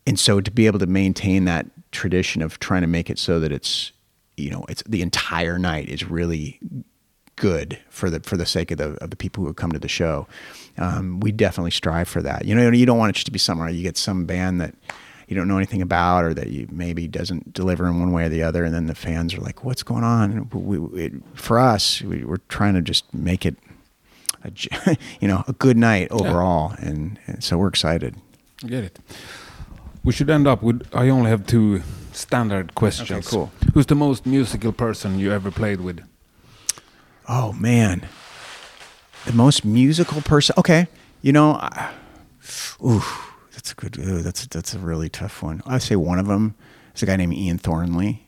and 0.06 0.18
so 0.18 0.40
to 0.40 0.50
be 0.50 0.66
able 0.66 0.78
to 0.80 0.86
maintain 0.86 1.44
that 1.46 1.66
tradition 1.92 2.42
of 2.42 2.58
trying 2.58 2.82
to 2.82 2.88
make 2.88 3.08
it 3.08 3.18
so 3.18 3.40
that 3.40 3.52
it's 3.52 3.92
you 4.36 4.50
know 4.50 4.64
it's 4.68 4.82
the 4.84 5.02
entire 5.02 5.58
night 5.58 5.88
is 5.88 6.08
really 6.08 6.60
good 7.36 7.78
for 7.88 8.10
the 8.10 8.20
for 8.20 8.36
the 8.36 8.46
sake 8.46 8.70
of 8.70 8.78
the 8.78 8.90
of 9.02 9.10
the 9.10 9.16
people 9.16 9.44
who 9.44 9.52
come 9.54 9.72
to 9.72 9.78
the 9.78 9.88
show. 9.88 10.26
Um, 10.78 11.20
we 11.20 11.32
definitely 11.32 11.70
strive 11.70 12.08
for 12.08 12.22
that. 12.22 12.44
You 12.44 12.54
know, 12.54 12.70
you 12.70 12.86
don't 12.86 12.98
want 12.98 13.10
it 13.10 13.14
just 13.14 13.26
to 13.26 13.32
be 13.32 13.38
somewhere 13.38 13.68
you 13.68 13.82
get 13.82 13.96
some 13.96 14.26
band 14.26 14.60
that 14.60 14.74
you 15.28 15.36
don't 15.36 15.48
know 15.48 15.56
anything 15.56 15.82
about 15.82 16.24
or 16.24 16.34
that 16.34 16.48
you 16.48 16.68
maybe 16.70 17.08
doesn't 17.08 17.52
deliver 17.52 17.86
in 17.86 17.98
one 17.98 18.12
way 18.12 18.24
or 18.24 18.28
the 18.28 18.42
other, 18.42 18.64
and 18.64 18.74
then 18.74 18.86
the 18.86 18.94
fans 18.94 19.34
are 19.34 19.40
like, 19.40 19.64
"What's 19.64 19.82
going 19.82 20.04
on?" 20.04 20.48
We, 20.50 21.04
it, 21.04 21.12
for 21.34 21.58
us, 21.58 22.02
we, 22.02 22.24
we're 22.24 22.42
trying 22.48 22.74
to 22.74 22.82
just 22.82 23.12
make 23.14 23.46
it. 23.46 23.56
A, 24.44 24.96
you 25.20 25.28
know, 25.28 25.42
a 25.48 25.54
good 25.54 25.78
night 25.78 26.08
overall, 26.10 26.74
and, 26.78 27.18
and 27.26 27.42
so 27.42 27.56
we're 27.56 27.68
excited. 27.68 28.16
I 28.62 28.66
get 28.66 28.84
it. 28.84 28.98
We 30.02 30.12
should 30.12 30.28
end 30.28 30.46
up 30.46 30.62
with. 30.62 30.86
I 30.92 31.08
only 31.08 31.30
have 31.30 31.46
two 31.46 31.82
standard 32.12 32.74
questions. 32.74 33.26
cool. 33.26 33.50
Who's 33.72 33.86
the 33.86 33.94
most 33.94 34.26
musical 34.26 34.72
person 34.72 35.18
you 35.18 35.32
ever 35.32 35.50
played 35.50 35.80
with? 35.80 36.00
Oh 37.28 37.52
man, 37.52 38.06
the 39.24 39.32
most 39.32 39.64
musical 39.64 40.20
person. 40.20 40.54
Okay, 40.58 40.88
you 41.22 41.32
know, 41.32 41.52
I, 41.52 41.92
ooh, 42.84 43.02
that's 43.52 43.72
a 43.72 43.74
good. 43.74 43.98
Ooh, 43.98 44.20
that's 44.20 44.46
that's 44.46 44.74
a 44.74 44.78
really 44.78 45.08
tough 45.08 45.42
one. 45.42 45.62
I'd 45.66 45.82
say 45.82 45.96
one 45.96 46.18
of 46.18 46.26
them 46.26 46.54
is 46.94 47.02
a 47.02 47.06
guy 47.06 47.16
named 47.16 47.32
Ian 47.34 47.58
Thornley. 47.58 48.23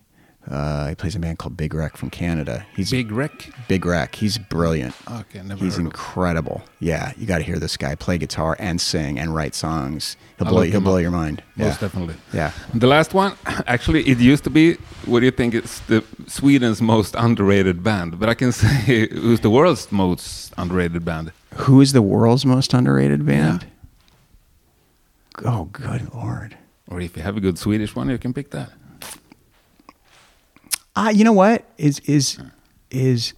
Uh, 0.50 0.88
he 0.88 0.94
plays 0.94 1.16
a 1.16 1.18
band 1.18 1.38
called 1.38 1.56
Big 1.56 1.74
Wreck 1.74 1.96
from 1.96 2.08
Canada. 2.08 2.64
He's 2.76 2.90
Big 2.90 3.10
Wreck. 3.10 3.50
Big 3.66 3.84
Wreck. 3.84 4.14
He's 4.14 4.38
brilliant. 4.38 4.94
Okay, 5.10 5.42
never 5.42 5.64
He's 5.64 5.76
incredible. 5.76 6.62
Yeah, 6.78 7.12
you 7.16 7.26
got 7.26 7.38
to 7.38 7.44
hear 7.44 7.58
this 7.58 7.76
guy 7.76 7.96
play 7.96 8.16
guitar 8.18 8.56
and 8.60 8.80
sing 8.80 9.18
and 9.18 9.34
write 9.34 9.54
songs. 9.54 10.16
He'll 10.38 10.46
I 10.46 10.50
blow 10.50 10.62
he'll 10.62 10.80
blow 10.80 10.96
up. 10.96 11.02
your 11.02 11.10
mind. 11.10 11.42
Most 11.56 11.74
yeah. 11.74 11.78
definitely. 11.78 12.14
Yeah. 12.32 12.52
The 12.74 12.86
last 12.86 13.12
one, 13.12 13.34
actually, 13.66 14.06
it 14.08 14.18
used 14.18 14.44
to 14.44 14.50
be. 14.50 14.74
What 15.04 15.20
do 15.20 15.26
you 15.26 15.32
think? 15.32 15.54
It's 15.54 15.80
the 15.80 16.04
Sweden's 16.26 16.80
most 16.80 17.14
underrated 17.18 17.82
band, 17.82 18.20
but 18.20 18.28
I 18.28 18.34
can 18.34 18.52
say 18.62 19.08
who's 19.08 19.40
the 19.40 19.50
world's 19.50 19.90
most 19.90 20.52
underrated 20.56 21.04
band. 21.04 21.32
Who 21.56 21.80
is 21.80 21.92
the 21.92 22.02
world's 22.02 22.46
most 22.46 22.72
underrated 22.72 23.26
band? 23.26 23.66
Oh, 25.44 25.64
good 25.72 26.12
lord. 26.14 26.56
Or 26.88 27.00
if 27.00 27.16
you 27.16 27.22
have 27.22 27.36
a 27.36 27.40
good 27.40 27.58
Swedish 27.58 27.96
one, 27.96 28.08
you 28.08 28.18
can 28.18 28.32
pick 28.32 28.50
that. 28.50 28.70
Ah, 30.96 31.10
you 31.10 31.24
know 31.24 31.32
what 31.32 31.64
is 31.78 31.98
is 32.00 32.38
is 32.90 33.34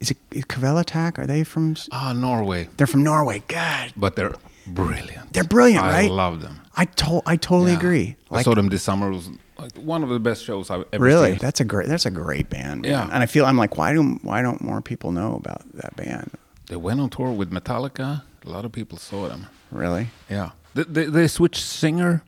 is 0.00 0.10
it 0.12 0.16
is 0.30 0.44
Kvelertak? 0.44 1.18
Are 1.18 1.26
they 1.26 1.42
from? 1.44 1.76
Ah, 1.92 2.12
Norway, 2.12 2.68
They're 2.76 2.86
from 2.86 3.02
Norway. 3.02 3.42
God, 3.48 3.92
but 3.96 4.14
they're 4.16 4.34
brilliant. 4.66 5.32
they're 5.32 5.44
brilliant, 5.44 5.84
I 5.84 5.90
right? 6.02 6.10
love 6.10 6.40
them. 6.42 6.60
I 6.76 6.84
to- 6.84 7.22
I 7.26 7.36
totally 7.36 7.72
Yeah. 7.72 7.78
agree. 7.78 8.16
I 8.30 8.42
saw 8.42 8.54
them 8.54 8.68
this 8.68 8.82
summer. 8.82 9.10
It 9.10 9.14
was 9.14 9.30
like 9.58 9.72
one 9.78 10.02
of 10.02 10.10
the 10.10 10.20
best 10.20 10.44
shows 10.44 10.70
I've 10.70 10.84
ever 10.92 11.02
really, 11.02 11.30
seen. 11.32 11.38
that's 11.40 11.60
a 11.60 11.64
great 11.64 11.88
that's 11.88 12.06
a 12.06 12.10
great 12.10 12.48
band. 12.50 12.82
man. 12.82 12.90
Yeah. 12.90 13.04
and 13.10 13.22
I 13.22 13.26
feel 13.26 13.44
I'm 13.46 13.56
like, 13.56 13.76
why 13.76 13.92
do 13.92 14.02
why 14.22 14.42
don't 14.42 14.60
more 14.62 14.80
people 14.82 15.10
know 15.12 15.34
about 15.36 15.62
that 15.74 15.96
band? 15.96 16.30
They 16.68 16.76
went 16.76 17.00
on 17.00 17.08
tour 17.10 17.30
with 17.32 17.50
Metallica. 17.50 18.22
A 18.44 18.48
lot 18.50 18.64
of 18.64 18.72
people 18.72 18.98
saw 18.98 19.28
them. 19.28 19.46
Really? 19.72 20.08
Yeah, 20.30 20.50
they, 20.74 20.84
they, 20.84 21.04
they 21.06 21.26
switched 21.28 21.62
singer, 21.62 22.22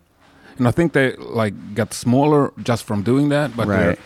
and 0.58 0.68
I 0.68 0.70
think 0.72 0.92
they 0.92 1.12
like 1.18 1.54
got 1.74 1.94
smaller 1.94 2.52
just 2.62 2.84
from 2.86 3.02
doing 3.02 3.28
that. 3.30 3.50
But 3.56 3.66
Right. 3.68 3.98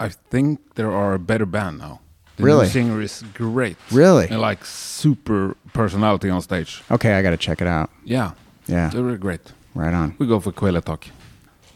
I 0.00 0.10
think 0.30 0.58
there 0.74 0.90
are 0.90 1.14
a 1.14 1.18
better 1.18 1.46
band 1.46 1.78
now. 1.78 1.98
The 2.36 2.44
Really? 2.44 2.64
new 2.64 2.70
singer 2.72 3.02
is 3.02 3.24
great. 3.34 3.76
Really? 3.90 4.26
and 4.30 4.40
like 4.40 4.64
super 4.64 5.54
personality 5.72 6.30
on 6.30 6.42
stage. 6.42 6.82
Okay, 6.90 7.14
I 7.18 7.22
got 7.22 7.30
to 7.30 7.36
check 7.36 7.60
it 7.60 7.68
out. 7.68 7.90
Yeah, 8.04 8.30
Yeah, 8.66 8.90
they 8.92 9.02
were 9.02 9.18
great. 9.18 9.52
right 9.74 9.94
on. 9.94 10.14
We 10.18 10.26
go 10.26 10.40
for 10.40 10.52
Kvelertak. 10.52 11.10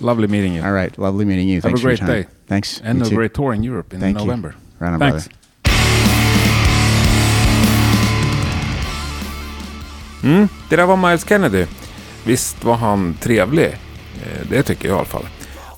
Lovely 0.00 0.26
meeting 0.26 0.54
you. 0.54 0.62
All 0.64 0.72
right, 0.74 0.98
lovely 0.98 1.24
meeting 1.24 1.48
you. 1.48 1.56
Have 1.56 1.62
Thanks 1.62 1.80
a 1.80 1.82
great 1.86 1.98
for 1.98 2.04
your 2.06 2.14
time. 2.14 2.22
day. 2.22 2.28
Thanks. 2.48 2.80
And 2.84 2.98
You 2.98 3.04
a 3.04 3.08
too. 3.08 3.16
great 3.16 3.34
tour 3.34 3.54
in 3.54 3.62
Europe 3.62 3.94
in 3.94 4.00
Thank 4.00 4.18
you. 4.18 4.24
November. 4.26 4.54
Right 4.80 4.92
on, 4.92 4.98
Thanks. 4.98 5.28
brother. 5.28 5.36
Mm, 10.22 10.48
det 10.68 10.76
där 10.76 10.86
var 10.86 10.96
Myles 10.96 11.24
Kennedy. 11.24 11.66
Visst 12.24 12.64
var 12.64 12.76
han 12.76 13.14
trevlig? 13.20 13.76
Eh, 14.22 14.46
det 14.50 14.62
tycker 14.62 14.88
jag 14.88 14.94
i 14.94 14.98
alla 14.98 15.04
fall. 15.04 15.26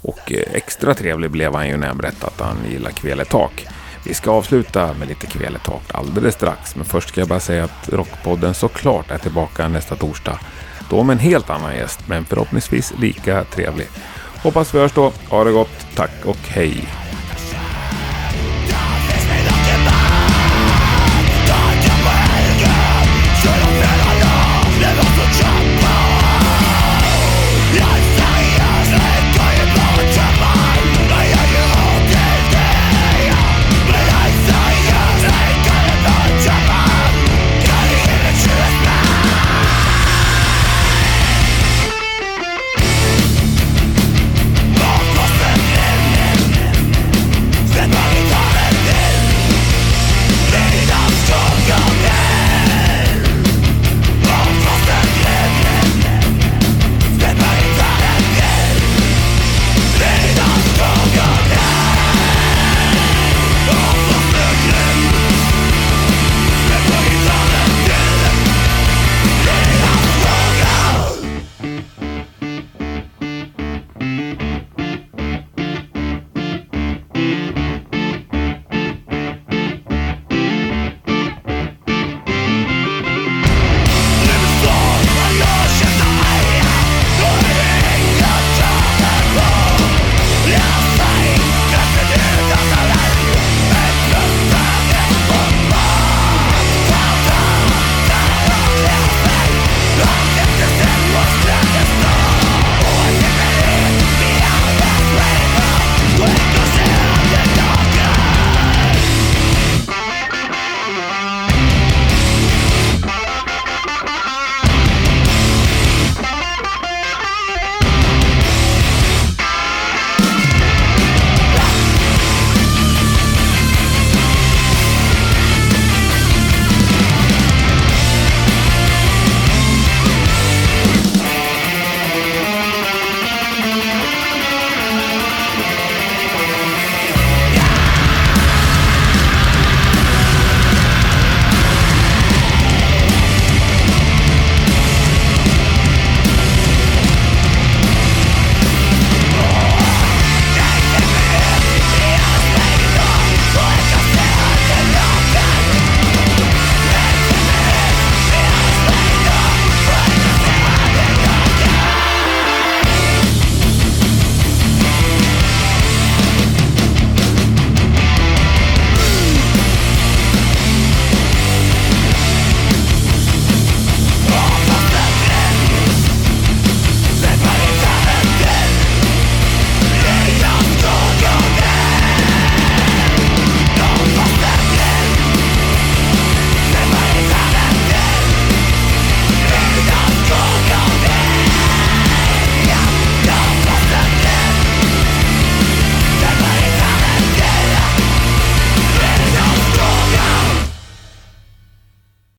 Och 0.02 0.32
eh, 0.32 0.42
extra 0.52 0.94
trevlig 0.94 1.30
blev 1.30 1.54
han 1.54 1.68
ju 1.68 1.76
när 1.76 1.86
han 1.86 1.98
berättade 1.98 2.26
att 2.26 2.40
han 2.40 2.56
gillar 2.70 2.90
Kveletak. 2.90 3.66
Vi 4.04 4.14
ska 4.14 4.30
avsluta 4.30 4.94
med 4.94 5.08
lite 5.08 5.26
Kveletak 5.26 5.82
alldeles 5.88 6.34
strax. 6.34 6.76
Men 6.76 6.84
först 6.84 7.08
ska 7.08 7.20
jag 7.20 7.28
bara 7.28 7.40
säga 7.40 7.64
att 7.64 7.88
Rockpodden 7.88 8.54
såklart 8.54 9.10
är 9.10 9.18
tillbaka 9.18 9.68
nästa 9.68 9.96
torsdag. 9.96 10.40
Då 10.90 11.02
med 11.02 11.14
en 11.14 11.20
helt 11.20 11.50
annan 11.50 11.76
gäst, 11.76 12.00
men 12.06 12.24
förhoppningsvis 12.24 12.92
lika 12.98 13.44
trevlig. 13.44 13.88
Hoppas 14.42 14.74
vi 14.74 14.78
hörs 14.78 14.92
då. 14.92 15.12
Ha 15.28 15.44
det 15.44 15.52
gott. 15.52 15.86
Tack 15.94 16.24
och 16.24 16.38
hej! 16.48 17.07